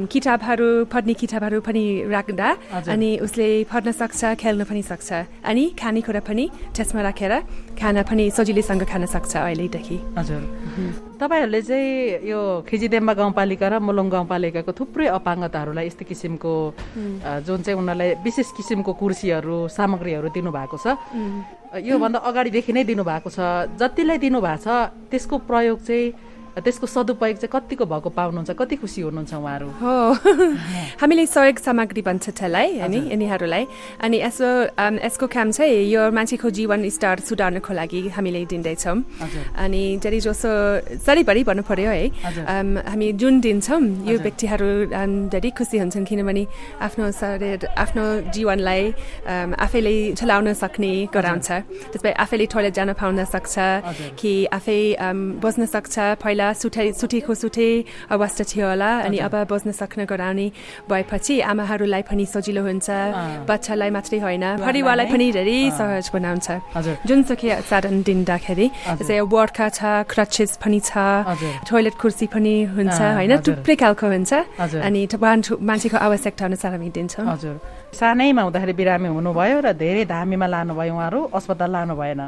किताबहरू 0.09 0.69
पढ्ने 0.89 1.13
किताबहरू 1.21 1.59
पनि 1.69 1.85
राख्दा। 2.09 2.49
अनि 2.89 3.09
उसले 3.29 3.47
पढ्न 3.69 3.91
सक्छ 4.01 4.21
खेल्न 4.41 4.61
पनि 4.65 4.81
सक्छ 4.89 5.09
अनि 5.45 5.63
खानेकुरा 5.77 6.21
पनि 6.25 6.45
त्यसमा 6.75 7.01
राखेर 7.11 7.33
खाना 7.75 8.01
पनि 8.07 8.23
सजिलैसँग 8.31 8.83
खान 8.87 9.05
सक्छ 9.05 9.35
अहिलेदेखि। 9.35 9.97
हजुर। 10.15 10.41
तपाईँहरूले 11.19 11.61
चाहिँ 11.61 12.23
यो 12.23 12.39
खिजिदेम्बा 12.63 13.13
गाउँपालिका 13.19 13.67
र 13.67 13.73
मुलुङ 13.83 14.07
गाउँपालिकाको 14.09 14.71
थुप्रै 14.71 15.07
अपाङ्गताहरूलाई 15.19 15.85
यस्तो 15.91 16.03
किसिमको 16.07 16.53
जुन 17.43 17.59
चाहिँ 17.67 17.77
उनीहरूलाई 17.77 18.09
विशेष 18.23 18.49
किसिमको 18.57 18.91
कुर्सीहरू 18.95 19.67
सामग्रीहरू 19.67 20.29
दिनुभएको 20.31 20.77
छ। 20.79 20.87
योभन्दा 21.83 22.19
अगाडिदेखि 22.19 22.71
नै 22.73 22.83
दिनुभएको 22.87 23.29
छ। 23.29 23.39
जतिलाई 23.75 24.17
दिनुभएको 24.17 24.63
छ 24.63 24.67
त्यसको 25.11 25.35
प्रयोग 25.49 25.79
चाहिँ 25.83 26.30
त्यसको 26.59 26.87
सदुपयोग 26.87 27.37
चाहिँ 27.39 27.51
कतिको 27.55 27.85
भएको 27.87 28.09
पाउनुहुन्छ 28.11 28.51
कति 28.59 28.75
खुसी 28.83 29.01
हुनुहुन्छ 29.07 29.33
उहाँहरू? 29.33 29.67
हो। 29.81 29.95
हामीले 31.01 31.25
सहयोग 31.25 31.57
सामग्री 31.63 32.01
भन्छ 32.03 32.25
त्यसलाई 32.29 32.79
अनि 32.85 32.99
यिनीहरूलाई। 33.11 33.63
अनि 34.03 34.17
यसो 34.19 34.47
यसको 35.07 35.25
काम 35.31 35.51
चाहिँ 35.55 35.87
यो 35.93 36.11
मान्छेको 36.11 36.49
जीवन 36.57 36.79
स्तर 36.91 37.19
सुधार्नको 37.23 37.71
लागि 37.73 38.01
हामीले 38.15 38.45
दिँदैछौँ। 38.51 38.97
अनि 39.63 39.83
जति 40.03 40.19
जसो 40.27 40.51
सधैँभरि 41.07 41.43
भन्नु 41.47 41.63
पर्यो 41.63 41.89
है। 41.89 42.05
अम, 42.09 42.67
हामी 42.91 43.07
जुन 43.21 43.39
दिन्छौँ 43.41 43.81
यो। 44.11 44.17
व्यक्तिहरू 44.19 44.69
अम, 44.91 45.11
धेरै 45.31 45.49
खुसी 45.57 45.77
हुन्छन् 45.77 46.05
किनभने 46.05 46.43
आफ्नो 46.85 47.05
शरीर 47.11 47.59
आफ्नो 47.83 48.03
जीवनलाई 48.35 48.81
अम, 48.91 49.49
आफैले 49.65 49.95
चलाउन 50.19 50.53
सक्ने 50.53 50.91
गराउँछ। 51.15 51.47
त्यसपछि 51.91 52.11
आफैले 52.23 52.45
टोइलेट 52.51 52.73
जान 52.73 52.89
पाउन 52.99 53.23
सक्छ। 53.25 53.55
कि 54.19 54.31
आफै 54.57 54.79
बस्न 55.43 55.65
सक्छ। 55.65 55.95
पहिला 56.23 56.40
सुठै 56.61 56.87
सुटेको 56.99 57.33
सुटे 57.33 57.67
अवस्था 58.09 58.43
थियो 58.51 58.65
होला। 58.67 58.89
अनि 59.05 59.17
अब 59.27 59.35
बस्न 59.51 59.71
सक्न 59.71 60.05
गराउने 60.05 60.47
भएपछि 60.89 61.33
आमाहरूलाई 61.51 62.03
पनि 62.09 62.25
सजिलो 62.25 62.61
हुन्छ। 62.67 62.87
बच्चालाई 63.49 63.89
मात्रै 63.95 64.19
होइन 64.25 64.45
परिवारलाई 64.65 65.07
पनि 65.13 65.25
धेरै 65.37 65.59
सहज 65.77 66.05
बनाउँछ। 66.13 66.47
हजुर। 66.75 66.95
जुनसुकै 67.07 67.49
साधन 67.69 67.95
दिँदाखेरि 68.07 68.67
जस्तै 68.99 69.19
वर्डका 69.33 69.67
छ 69.77 69.81
क्रचेस 70.11 70.51
पनि 70.61 70.79
छ। 70.79 70.93
टोइलेट 71.69 71.95
कुर्सी 72.01 72.25
पनि 72.33 72.53
हुन्छ 72.75 72.99
होइन। 73.17 73.33
थुप्रै 73.45 73.75
खालको 73.81 74.05
हुन्छ। 74.13 74.31
अनि 74.87 75.01
मान्छेको 75.61 75.97
आवश्यकता 75.97 76.43
अनुसार 76.45 76.71
हामी 76.75 76.89
दिन्छौँ। 76.95 77.25
हजुर। 77.27 77.55
सानैमा 77.99 78.41
हुँदाखेरि 78.41 78.73
बिरामी 78.73 79.07
हुनुभयो 79.15 79.57
र 79.65 79.67
धेरै 79.75 80.05
धामीमा 80.07 80.47
लानुभयो 80.47 80.93
उहाँहरू 80.95 81.19
अस्पताल 81.37 81.71
लानु 81.71 81.93
भएन 81.95 82.21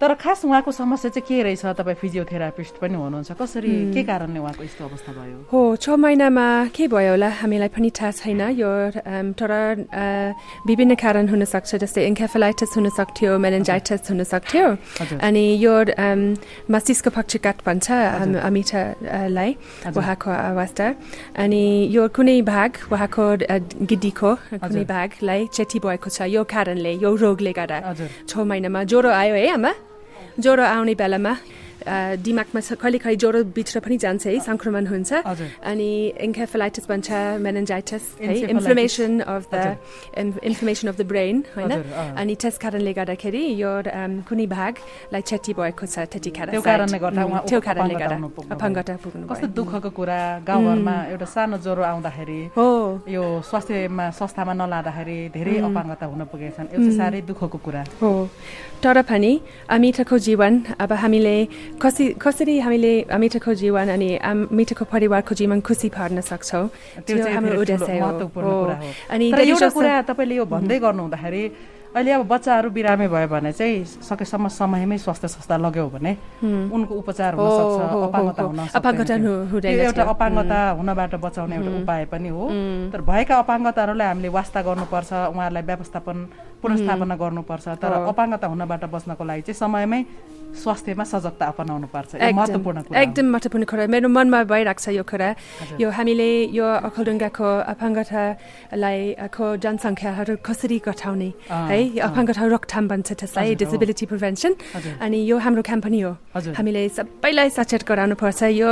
तर 0.00 0.14
खास 0.20 0.44
उहाँको 0.44 0.70
समस्या 0.74 1.10
चाहिँ 1.16 1.24
के 1.28 1.42
रहेछ 1.46 1.64
तपाईँ 1.80 1.96
फिजियोथेरापिस्ट 2.02 2.74
पनि 2.82 2.94
हुनुहुन्छ। 2.98 3.30
कसरी 3.40 3.94
के 3.94 4.02
कारणले 4.04 4.38
उहाँको 4.42 4.62
यस्तो 4.66 4.82
अवस्था 4.84 5.10
भयो? 5.16 5.38
हो 5.48 5.60
छ 5.80 5.86
महिनामा 5.96 6.46
के 6.76 6.84
भयो 6.92 7.10
होला 7.14 7.28
हामीलाई 7.40 7.70
पनि 7.72 7.90
थाहा 7.94 8.10
छैन। 8.10 8.40
यो 8.58 8.68
तर 9.38 9.52
विभिन्न 10.66 10.94
कारण 10.98 11.24
हुनसक्छ 11.30 11.70
जस्तै 11.86 12.02
इन्केफलाइटिस 12.10 12.70
हुनसक्थ्यो 12.76 13.38
मेनेन्जाइटिस 13.38 14.10
हुनसक्थ्यो। 14.10 14.66
अनि 15.24 15.44
यो 15.64 15.74
मस्तिष्क 16.68 17.08
पक्षघात 17.16 17.56
भन्छ 17.64 17.86
अम, 17.90 18.34
अमितालाई 18.44 19.50
उहाँको 19.94 20.30
अवस्था 20.30 20.86
अनि 21.38 21.62
यो 21.96 22.02
कुनै 22.12 22.36
भाग 22.42 22.70
उहाँको 22.92 23.24
अ, 23.46 23.56
गिड्डीको 24.64 24.74
कुनै 24.74 24.84
भागलाई 24.84 25.46
क्षति 25.46 25.78
भएको 25.78 26.08
छ 26.10 26.18
यो 26.28 26.44
कारणले 26.44 26.92
यो 27.04 27.10
रोगले 27.14 27.52
गर्दा। 27.52 27.78
छ 28.28 28.32
महिनामा 28.38 28.84
ज्वरो 28.84 29.10
आयो 29.10 29.34
है 29.34 29.48
आमा? 29.54 29.72
ज्वरो 30.40 30.64
आउने 30.64 30.94
बेलामा। 30.94 31.32
दिमागमा 32.24 32.60
छ- 32.60 32.78
कहिले 32.80 32.98
कहिले 32.98 33.16
ज्वरो 33.16 33.40
भित्र 33.56 33.80
पनि 33.84 33.96
जान्छ 34.04 34.26
है 34.26 34.38
सङ्क्रमण 34.40 34.84
हुन्छ। 34.86 35.12
अनि 35.62 35.90
इन्केफलाइटिस 36.26 36.84
भन्छ 36.88 37.08
मेनेन्जाइटिस 37.44 38.02
है। 38.20 38.34
Inflammation 38.54 39.20
of 39.20 39.42
the 39.54 39.76
inflammation 40.18 40.88
of 40.88 40.96
the 40.98 41.02
brain 41.12 41.36
होइन। 41.56 41.70
अनि 42.20 42.34
त्यस 42.40 42.56
कारणले 42.58 42.92
गर्दाखेरि 42.92 43.42
यो 43.62 43.70
अम, 43.84 44.12
कुनै 44.28 44.46
भागलाई 44.46 45.22
क्षति 45.28 45.52
भएको 45.58 45.84
छ 45.86 45.96
त्यतिखेर 46.12 46.48
त्यो। 46.54 46.60
कारणले 46.62 46.98
गर्दा 46.98 47.22
अपाङ्गता 48.54 48.94
पुग्नु 49.04 49.24
कस्तो। 49.28 49.46
दुःखको 49.58 49.90
कुरा 49.98 50.18
गाउँघरमा 50.46 50.94
एउटा 51.12 51.26
सानो 51.34 51.56
ज्वरो 51.64 51.82
आउँदाखेरि 51.82 52.40
हो। 52.56 52.66
यो 53.08 53.22
स्वास्थ्यमा 53.48 54.04
संस्थामा 54.18 54.52
नलाँदाखेरि 54.60 55.18
धेरै 55.34 55.54
अपाङ्गता 55.68 56.04
हुन 56.06 56.20
पुगेका 56.30 56.52
छन् 56.56 56.68
यो 56.72 56.78
चाहिँ 56.84 56.96
साह्रै 56.98 57.20
दुःखको 57.28 57.58
कुरा। 57.64 57.82
हो। 58.00 58.10
तर 58.82 59.02
पनि 59.08 59.32
अमिताको 59.68 60.16
जीवन 60.18 60.52
अब 60.80 60.92
हामीले 60.92 61.36
कसरी 61.82 62.06
कसरी 62.20 62.54
हामीले 62.60 62.92
अमिताको 63.16 63.54
जीवन 63.62 63.88
अनि 63.96 64.08
अमिताको 64.22 64.84
परिवारको 64.84 65.32
जीवन 65.34 65.60
खुसी 65.60 65.88
पार्न 65.96 66.20
सक्छौँ 66.20 66.66
त्यो 67.06 67.14
हाम्रो 67.34 67.60
उद्देश्य 67.60 67.98
हो। 67.98 68.52
अनि 69.10 69.24
एउटा 69.30 69.68
कुरा 69.76 69.94
तपाईँले 70.08 70.34
यो 70.34 70.44
भन्दै 70.44 70.78
गर्नु 70.84 71.02
हुँदाखेरि 71.02 71.44
अहिले 71.94 72.10
अब 72.10 72.26
बच्चाहरू 72.26 72.68
बिरामी 72.74 73.06
भयो 73.06 73.28
भने 73.30 73.52
चाहिँ 73.54 73.84
सकेसम्म 74.02 74.50
समयमै 74.50 74.98
स्वास्थ्य 74.98 75.28
संस्था 75.30 75.56
लग्यो 75.62 75.86
भने 75.94 76.12
उनको 76.42 76.90
उपचार 76.90 77.38
हुन 77.38 77.46
सक्छ 77.54 77.78
अपाङ्गता। 78.10 78.42
हुन 78.42 79.62
एउटा। 79.62 80.02
अपाङ्गता 80.02 80.58
हुनबाट 80.74 81.14
बचाउने 81.22 81.54
एउटा 81.54 81.70
उपाय 81.86 82.04
पनि 82.10 82.28
हो। 82.34 82.42
तर 82.90 83.00
भएका 83.06 83.34
अपाङ्गताहरूलाई 83.46 84.08
हामीले 84.10 84.28
वास्ता 84.28 84.58
गर्नुपर्छ 84.66 85.10
उहाँहरूलाई 85.12 85.62
व्यवस्थापन 85.70 86.16
पुनर्स्थापना 86.64 87.14
गर्नुपर्छ 87.22 87.66
तर 87.82 87.92
अपाङ्गता 88.08 88.46
हुनबाट 88.48 88.82
बच्नको 88.94 89.22
लागि 89.28 89.42
चाहिँ 89.46 89.60
समयमै 89.60 90.00
स्वास्थ्यमा 90.54 91.04
सजगता 91.04 91.44
अपनाउनु 91.50 91.86
पर्छ। 91.90 92.14
एकदम 92.14 93.26
महत्त्वपूर्ण 93.34 93.64
कुरा 93.66 93.86
मेरो 93.90 94.06
मनमा 94.06 94.40
भइरहेको 94.46 94.82
छ 94.86 94.94
यो 94.94 95.02
कुरा 95.02 95.28
यो 95.82 95.88
हामीले 95.90 96.30
यो 96.54 96.66
अखलडुङ्गाको 96.88 97.48
अपाङ्गतालाई 97.74 98.98
को 99.34 99.44
जनसङ्ख्याहरू 99.58 100.34
कसरी 100.46 100.78
घटाउने 100.78 101.30
है 101.50 101.78
अपाङ्गता 102.06 102.42
रोकथाम 102.54 102.84
भन्छ 102.86 103.08
त्यसलाई। 103.18 103.58
Disability 103.58 104.06
prevention. 104.06 104.52
अनि 105.02 105.18
यो 105.26 105.36
हाम्रो 105.42 105.62
क्याम्पनी 105.66 106.00
हो। 106.06 106.12
हामीले 106.54 106.82
सबैलाई 107.02 107.48
सचेत 107.50 107.82
गराउनु 107.82 108.14
पर्छ 108.14 108.54
यो 108.54 108.70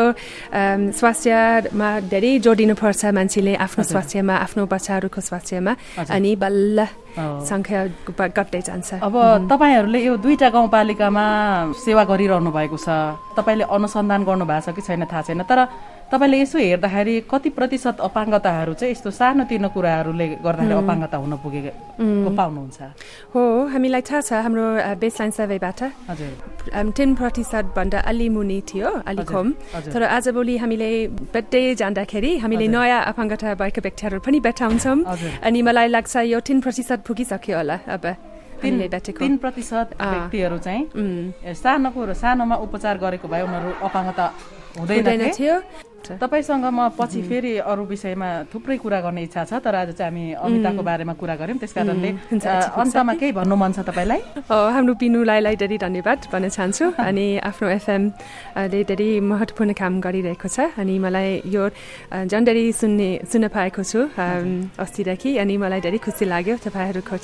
स्वास्थ्यमा 0.54 1.88
धेरै 2.14 2.32
जोड 2.46 2.56
दिनुपर्छ 2.62 3.02
मान्छेले 3.10 3.52
आफ्नो 3.58 3.82
स्वास्थ्यमा 3.90 4.34
आफ्नो 4.46 4.62
बच्चाहरूको 4.70 5.18
स्वास्थ्यमा। 5.18 5.72
अनि 6.14 6.30
बल्ल। 6.38 6.78
सङ्ख्या 7.18 7.80
घट्दै 8.08 8.60
जान्छ। 8.68 9.04
अब 9.04 9.14
तपाईँहरूले 9.50 9.98
यो 10.00 10.16
दुईटा 10.16 10.48
गाउँपालिकामा 10.48 11.24
सेवा 11.76 12.02
गरिरहनु 12.08 12.50
भएको 12.50 12.76
छ। 12.76 12.88
तपाईँले 13.36 13.64
अनुसन्धान 13.68 14.20
गर्नु 14.24 14.44
भएको 14.48 14.64
छ 14.64 14.74
कि 14.76 14.82
छैन? 14.82 15.04
थाहा 15.04 15.22
छैन। 15.28 15.42
तर 15.44 15.60
तपाईँले 16.12 16.38
यसो 16.44 16.58
हेर्दाखेरि 16.60 17.14
कति 17.24 17.50
प्रतिशत 17.56 17.96
अपाङ्गताहरू 18.04 18.72
चाहिँ 18.76 18.92
यस्तो 18.92 19.10
सानोतिनो 19.16 19.68
कुराहरूले 19.72 20.26
गर्दाखेरि 20.44 20.76
अपाङ्गता 20.84 21.16
हुन 21.24 21.34
पुगेको 21.40 22.30
पाउनुहुन्छ? 22.36 22.78
हो 23.32 23.40
हामीलाई 23.72 24.02
थाहा 24.04 24.20
छ 24.20 24.30
हाम्रो 24.44 24.64
बेसलाइन 25.00 25.30
सर्वेबाट 25.40 25.80
हजुर। 26.12 26.32
टेन 26.96 27.10
प्रतिशतभन्दा 27.16 27.98
अलि 28.12 28.28
मुनि 28.28 28.58
थियो 28.68 28.88
अलि 29.08 29.24
कम। 29.24 29.46
तर 29.88 30.02
आजभोलि 30.16 30.54
हामीले 30.62 30.90
भेट्दै 31.32 31.62
जाँदाखेरि 31.80 32.30
हामीले। 32.44 32.66
नयाँ 32.68 33.00
अपाङ्गता 33.10 33.54
भएका 33.56 33.80
व्यक्तिहरू 33.80 34.20
पनि 34.20 34.38
हजुर। 34.44 35.32
अनि 35.48 35.58
मलाई 35.64 35.88
लाग्छ 35.96 36.14
यो 36.28 36.38
तिन 36.44 36.60
प्रतिशत 36.60 37.00
पुगिसक्यो 37.08 37.56
होला 37.56 37.76
अब। 37.88 38.04
तिन 38.62 39.36
प्रतिशत। 39.42 39.88
व्यक्तिहरू 39.98 40.58
चाहिँ 40.60 40.82
उम्, 40.94 41.32
ए, 41.42 41.54
सानो 41.56 41.90
कुरो 41.90 42.14
सानोमा 42.14 42.56
उपचार 42.62 42.96
गरेको 43.02 43.26
भए 43.26 43.42
उनीहरू 43.42 43.70
अपाङ्गता 43.88 44.26
हुँदैन। 44.78 45.30
थियो। 45.36 45.56
तपाईँसँग 46.02 46.64
म 46.66 46.90
पछि 46.98 47.22
फेरि 47.22 47.62
अरू 47.62 47.84
विषयमा 47.86 48.28
थुप्रै 48.50 48.76
कुरा 48.82 49.00
गर्ने 49.06 49.22
इच्छा 49.22 49.44
छ 49.46 49.52
तर 49.62 49.74
आज 49.74 49.94
चाहिँ 49.94 50.10
हामी 50.10 50.24
अमिताको 50.34 50.82
बारेमा 50.82 51.14
कुरा 51.14 51.34
गऱ्यौँ। 51.38 51.58
त्यस 51.62 51.72
कारणले। 51.78 52.10
अन्तमा 52.34 53.14
केही 53.22 53.32
भन्नु 53.38 53.54
मन 53.54 53.70
छ 53.70 53.86
तपाईँलाई? 53.86 54.20
हाम्रो 54.50 54.94
पिनुलाई 54.98 55.54
धेरै 55.62 55.78
धन्यवाद 55.78 56.18
भन्न 56.32 56.48
चाहन्छु। 56.50 56.84
अनि 57.08 57.26
आफ्नो 57.38 57.66
एफएम 57.78 58.02
ले 58.72 58.80
धेरै 58.82 59.08
महत्त्वपूर्ण 59.22 59.72
काम 59.78 59.92
गरिरहेको 60.02 60.48
छ। 60.50 60.74
अनि 60.74 60.94
मलाई 60.98 61.30
यो 61.46 61.62
धेरै 61.70 62.64
सुन्ने 62.74 63.08
सुन्न 63.30 63.46
पाएको 63.54 63.82
छु 63.86 64.00
अस्तिदेखि 64.74 65.30
अनि 65.38 65.54
मलाई 65.54 65.80
धेरै 65.86 65.98
खुसी 66.02 66.24
लाग्यो 66.26 66.56
तपाईँहरूको 66.66 67.16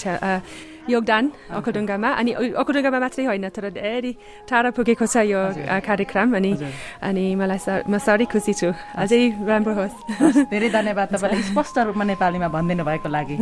योगदान 0.89 1.25
अखडुङ्गामा 1.59 2.09
अनि 2.21 2.31
अखडुङ्गामा 2.55 2.99
मात्रै 2.99 3.25
होइन 3.25 3.49
तर 3.49 3.65
धेरै 3.77 4.13
टाढा 4.49 4.71
पुगेको 4.77 5.07
छ 5.07 5.17
यो 5.29 5.41
कार्यक्रम 5.85 6.29
अनि। 6.37 6.53
अनि 7.03 7.25
मलाई 7.41 7.61
म 7.87 7.95
साह्रै 7.99 8.27
खुसी 8.27 8.53
छु 8.55 8.69
अझै 8.97 9.23
राम्रो 9.45 9.73
होस् 9.81 9.97
धेरै 10.51 10.69
धन्यवाद 10.71 11.09
तपाईँले 11.15 11.43
स्पष्ट 11.51 11.77
रूपमा 11.89 12.05
नेपालीमा 12.13 12.49
भनिदिनु 12.49 12.85
भएको 12.85 13.09
लागि 13.09 13.37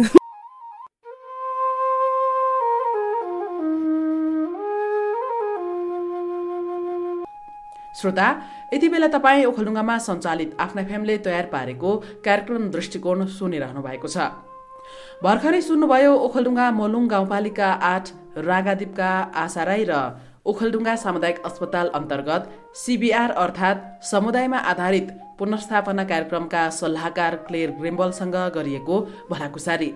श्रोता 7.95 8.29
यति 8.73 8.89
बेला 8.89 9.09
तपाईँ 9.09 9.45
ओखलडुङ्गामा 9.47 9.97
सञ्चालित 10.07 10.51
आफ्ना 10.61 10.83
फ्यामिलीले 10.85 11.19
तयार 11.25 11.47
पारेको 11.53 11.91
कार्यक्रम 12.27 12.69
दृष्टिकोण 12.71 13.25
सुनिरहनु 13.37 13.81
भएको 13.83 14.09
छ 14.09 14.46
भर्खरै 15.25 15.61
सुन्नुभयो 15.69 16.13
ओखलडुङ्गा 16.27 16.67
मोलुङ 16.79 17.05
गाउँपालिका 17.09 17.69
आठ 17.93 18.05
रागादीपका 18.49 19.11
आशा 19.45 19.63
राई 19.71 19.85
र 19.91 19.93
ओखलडुङ्गा 20.47 20.95
सामुदायिक 21.05 21.39
अस्पताल 21.49 21.89
अन्तर्गत 21.99 22.43
सिबिआर 22.83 23.31
अर्थात् 23.45 23.87
समुदायमा 24.07 24.59
आधारित 24.73 25.07
पुनर्स्थापना 25.39 26.05
कार्यक्रमका 26.05 26.63
सल्लाहकार 26.71 27.37
क्लेयर 27.47 27.71
ग्रिम्बलसँग 27.81 28.37
गरिएको 28.55 29.01
भलाकुसारी। 29.31 29.91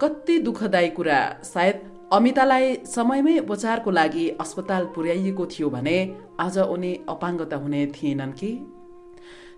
कति 0.00 0.38
दुःखदायी 0.38 0.88
कुरा। 0.98 1.20
सायद 1.44 1.80
अमितालाई 2.12 2.74
समयमै 2.86 3.38
उपचारको 3.38 3.90
लागि 3.90 4.28
अस्पताल 4.40 4.84
पुर्याइएको 4.94 5.46
थियो 5.46 5.68
भने 5.70 5.96
आज 6.40 6.58
उनी 6.58 6.92
अपाङ्गता 7.08 7.56
हुने 7.56 7.86
थिएनन् 7.94 8.32
कि? 8.32 8.50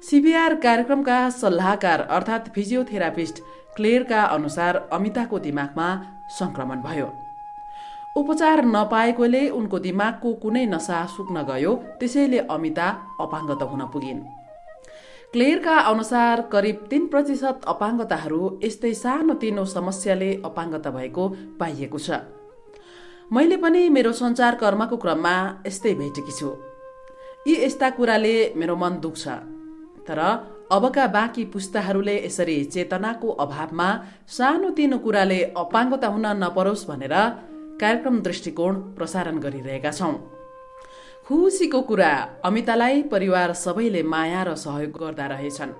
सिबिआर 0.03 0.55
कार्यक्रमका 0.65 1.19
सल्लाहकार 1.31 2.01
अर्थात् 2.11 2.51
फिजियोथेरापिस्ट 2.55 3.43
क्लेयरका 3.77 4.23
अनुसार 4.37 4.77
अमिताको 4.93 5.39
दिमागमा 5.39 5.89
संक्रमण 6.31 6.79
भयो। 6.83 7.09
उपचार 8.17 8.65
नपाएकोले 8.65 9.43
उनको 9.51 9.79
दिमागको 9.79 10.33
कुनै 10.43 10.65
नसा 10.67 10.99
सुक्न 11.07 11.43
गयो 11.43 11.73
त्यसैले 11.99 12.39
अमिता 12.55 12.87
अपाङ्गता 13.21 13.65
हुन 13.65 13.83
पुगिन्। 13.93 14.21
क्लेयरका 15.33 15.77
अनुसार 15.91 16.41
करिब 16.53 16.87
तीन 16.91 17.07
प्रतिशत 17.07 17.67
अपाङ्गताहरू 17.67 18.41
यस्तै 18.65 18.93
सानोतिनो 18.95 19.65
समस्याले 19.67 20.31
अपाङ्गता 20.45 20.91
भएको 20.91 21.25
पाइएको 21.59 21.99
छ। 21.99 22.23
मैले 23.33 23.57
पनि 23.57 23.83
मेरो 23.89 24.13
सञ्चार 24.13 24.55
कर्मको 24.55 24.97
क्रममा 24.97 25.35
यस्तै 25.67 25.95
भेटेकी 25.95 26.33
छु। 26.39 26.51
यी 27.49 27.55
यस्ता 27.65 27.91
कुराले 27.91 28.37
मेरो 28.55 28.75
मन 28.77 28.93
दुख्छ। 29.03 29.25
तर 30.07 30.21
अबका 30.75 31.07
बाँकी 31.07 31.45
पुस्ताहरूले 31.55 32.15
यसरी 32.25 32.57
चेतनाको 32.65 33.29
अभावमा 33.45 33.89
सानोतिनो 34.37 34.99
कुराले 34.99 35.41
अपाङ्गता 35.57 36.09
हुन 36.09 36.27
नपरोस् 36.43 36.87
भनेर 36.89 37.15
कार्यक्रम 37.81 38.17
दृष्टिकोण 38.21 38.75
प्रसारण 38.97 39.39
गरिरहेका 39.39 39.91
छौँ। 39.91 40.15
खुसीको 41.27 41.81
कुरा 41.81 42.11
अमितालाई 42.45 43.03
परिवार 43.13 43.53
सबैले 43.55 44.03
माया 44.03 44.43
र 44.43 44.55
सहयोग 44.65 44.99
गर्दा 44.99 45.27
रहेछन्। 45.27 45.79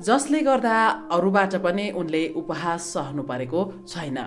जसले 0.00 0.40
गर्दा 0.42 0.76
अरूबाट 1.12 1.56
पनि 1.64 1.90
उनले 1.96 2.22
उपहास 2.36 2.92
सहनु 2.92 3.22
परेको 3.22 3.60
छैन। 3.88 4.18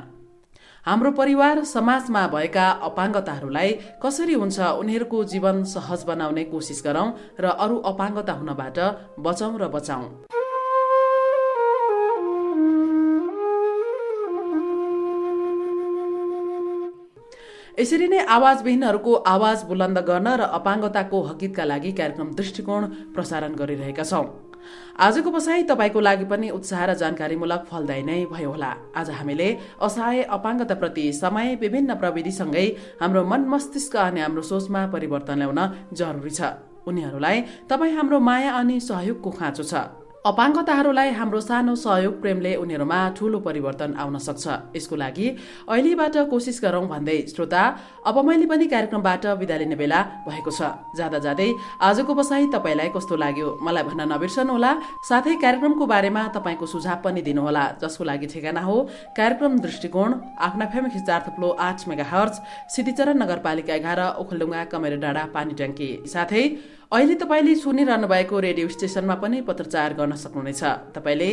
हाम्रो 0.86 1.12
परिवार 1.12 1.64
समाजमा 1.66 2.22
भएका 2.34 2.66
अपाङ्गताहरूलाई 2.88 3.72
कसरी 4.04 4.34
हुन्छ 4.34 4.60
उनीहरूको 4.82 5.24
जीवन 5.32 5.64
सहज 5.72 6.04
बनाउने 6.10 6.44
कोसिस 6.52 6.82
गरौँ 6.86 7.08
र 7.42 7.54
अरू 7.66 7.78
अपाङ्गता 7.92 8.34
हुनबाट 8.34 8.78
बचौँ 9.18 9.50
र 9.58 9.68
बचाउँ? 9.76 10.06
यसरी 17.80 18.08
नै 18.08 18.20
आवाजविहीनहरूको 18.38 19.14
आवाज 19.28 19.64
बुलन्द 19.68 20.00
गर्न 20.08 20.28
र 20.40 20.44
अपाङ्गताको 20.58 21.18
हकितका 21.30 21.64
लागि 21.66 21.92
कार्यक्रम 21.98 22.30
दृष्टिकोण 22.38 22.82
प्रसारण 23.16 23.56
गरिरहेका 23.56 24.04
छौँ। 24.04 24.26
आजको 25.00 25.32
बसाई 25.32 25.64
तपाईँको 25.70 26.00
लागि 26.00 26.26
पनि 26.32 26.50
उत्साह 26.50 26.86
र 26.86 26.94
जानकारीमूलक 27.02 27.66
फलदायी 27.72 28.04
नै 28.04 28.20
भयो 28.32 28.50
होला। 28.52 28.72
आज 28.96 29.10
हामीले 29.20 29.50
असहाय 29.82 30.22
अपाङ्गताप्रति 30.38 31.06
समय 31.14 31.56
विभिन्न 31.62 31.96
प्रविधिसँगै 31.96 32.68
हाम्रो 33.02 33.24
मन 33.26 33.42
मस्तिष्क 33.54 33.96
अनि 33.98 34.22
हाम्रो 34.22 34.42
सोचमा 34.42 34.86
परिवर्तन 34.94 35.38
ल्याउन 35.40 35.62
जरुरी 35.94 36.34
छ। 36.38 36.42
उनीहरूलाई 36.88 37.42
तपाईँ 37.70 37.96
हाम्रो 37.98 38.20
माया 38.20 38.52
अनि 38.54 38.80
सहयोगको 38.80 39.30
खाँचो 39.32 39.64
छ। 39.64 40.05
अपाङ्गताहरूलाई 40.26 41.10
हाम्रो 41.14 41.40
सानो 41.40 41.74
सहयोग 41.78 42.14
प्रेमले 42.22 42.52
उनीहरूमा 42.58 43.00
ठूलो 43.18 43.40
परिवर्तन 43.46 43.94
आउन 43.94 44.18
सक्छ। 44.18 44.74
यसको 44.74 44.96
लागि 44.98 45.28
अहिलेबाट 45.70 46.16
कोसिस 46.32 46.58
गरौँ 46.64 46.88
भन्दै 46.90 47.18
श्रोता 47.30 47.62
अब 48.10 48.18
मैले 48.26 48.46
पनि 48.50 48.66
कार्यक्रमबाट 48.74 49.26
विदा 49.38 49.58
लिने 49.62 49.76
बेला 49.78 50.00
भएको 50.26 50.52
छ। 50.52 50.62
जाँदा 50.98 51.20
जाँदै 51.26 51.50
आजको 51.78 52.14
बसाई 52.18 52.46
तपाईँलाई 52.58 52.90
कस्तो 52.98 53.16
लाग्यो? 53.22 53.48
मलाई 53.62 53.84
भन्न 53.86 54.02
नबिर्सनुहोला 54.14 54.72
साथै 55.06 55.36
कार्यक्रमको 55.46 55.86
बारेमा 55.94 56.22
तपाईँको 56.34 56.66
सुझाव 56.74 56.98
पनि 57.06 57.22
दिनुहोला 57.22 57.64
जसको 57.86 58.04
लागि 58.10 58.28
ठेगाना 58.34 58.62
हो। 58.66 58.76
कार्यक्रम 59.14 59.54
दृष्टिकोण 59.62 60.10
आफ्ना 60.42 60.66
फेम 60.74 60.86
चार 61.06 61.22
थप्लो 61.28 61.50
आठ 61.54 61.88
मेगा 61.88 62.06
हर्च 62.10 62.34
सिद्धिचरण 62.74 63.22
नगरपालिका 63.22 63.74
एघार 63.78 64.02
ओखलडुङ्गा 64.26 64.64
कमेर 64.74 64.98
डाँडा 65.06 65.24
पानी 65.38 65.54
ट्याङ्की 65.54 65.90
साथै 66.10 66.44
अहिले 66.92 67.16
तपाईँले 67.18 67.54
सुनिरहनु 67.56 68.08
भएको 68.08 68.40
रेडियो 68.40 68.68
स्टेसनमा 68.70 69.16
पनि 69.18 69.42
पत्रचार 69.42 69.94
गर्न 69.98 70.16
सक्नुहुनेछ। 70.16 70.62
तपाईँले 70.94 71.30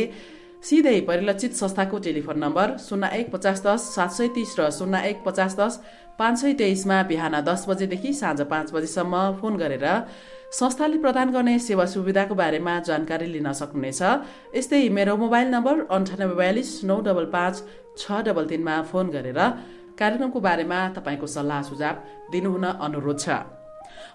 सिधै 0.65 0.99
परिलक्षित 1.05 1.53
संस्थाको 1.53 1.97
टेलिफोन 1.99 2.37
नम्बर 2.39 2.77
शून्य 2.81 3.09
एक 3.13 3.29
पचास 3.31 3.61
दस 3.61 3.81
सात 3.95 4.11
सय 4.11 4.27
तिस 4.33 4.55
र 4.59 4.69
शून्य 4.73 4.97
एक 5.09 5.21
पचास 5.25 5.53
दस 5.59 5.73
पाँच 6.19 6.39
सय 6.41 6.53
तेइसमा 6.57 6.97
बिहान 7.05 7.35
दस 7.45 7.65
बजेदेखि 7.69 8.13
साँझ 8.13 8.41
पाँच 8.49 8.73
बजेसम्म 8.73 9.15
फोन 9.41 9.57
गरेर 9.57 9.85
संस्थाले 10.57 10.97
प्रदान 10.97 11.31
गर्ने 11.31 11.57
सेवा 11.59 11.85
सुविधाको 11.85 12.35
बारेमा 12.35 12.79
जानकारी 12.89 13.27
लिन 13.29 13.51
सक्नुहुनेछ। 13.53 14.01
यस्तै 14.57 14.89
मेरो 14.89 15.17
मोबाइल 15.17 15.47
नम्बर 15.53 15.85
अन्ठानब्बे 15.91 16.35
बयालिस 16.35 16.83
नौ 16.83 16.99
डबल 17.05 17.25
पाँच 17.29 17.55
छ 17.97 18.25
डबल 18.25 18.45
तिनमा 18.49 18.81
फोन 18.89 19.09
गरेर 19.15 19.39
कार्यक्रमको 19.99 20.39
बारेमा 20.39 20.79
तपाईँको 20.97 21.27
सल्लाह 21.29 21.61
सुझाव 21.69 21.95
दिनुहुन 22.31 22.65
अनुरोध 22.65 23.19
छ। 23.19 23.62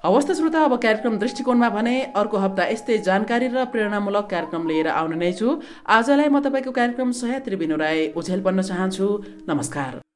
हवस् 0.05 0.27
त 0.29 0.33
श्रोता 0.39 0.61
अब 0.65 0.75
कार्यक्रम 0.79 1.19
दृष्टिकोणमा 1.19 1.69
भने 1.69 1.95
अर्को 2.15 2.39
हप्ता 2.39 2.67
यस्तै 2.71 2.99
जानकारी 3.03 3.49
र 3.51 3.65
प्रेरणामूलक 3.75 4.31
कार्यक्रम 4.31 4.69
लिएर 4.69 4.89
आउने 4.95 5.17
नै 5.19 5.33
छु। 5.35 5.59
आजलाई 5.91 6.29
म 6.31 6.39
तपाईँको 6.39 6.71
कार्यक्रम 6.71 7.11
सह्यात्री 7.19 7.57
बिनु 7.59 7.77
राई 7.77 8.13
ओझेल 8.15 8.41
बन्न 8.41 8.63
चाहन्छु। 8.63 9.07
नमस्कार। 9.51 10.08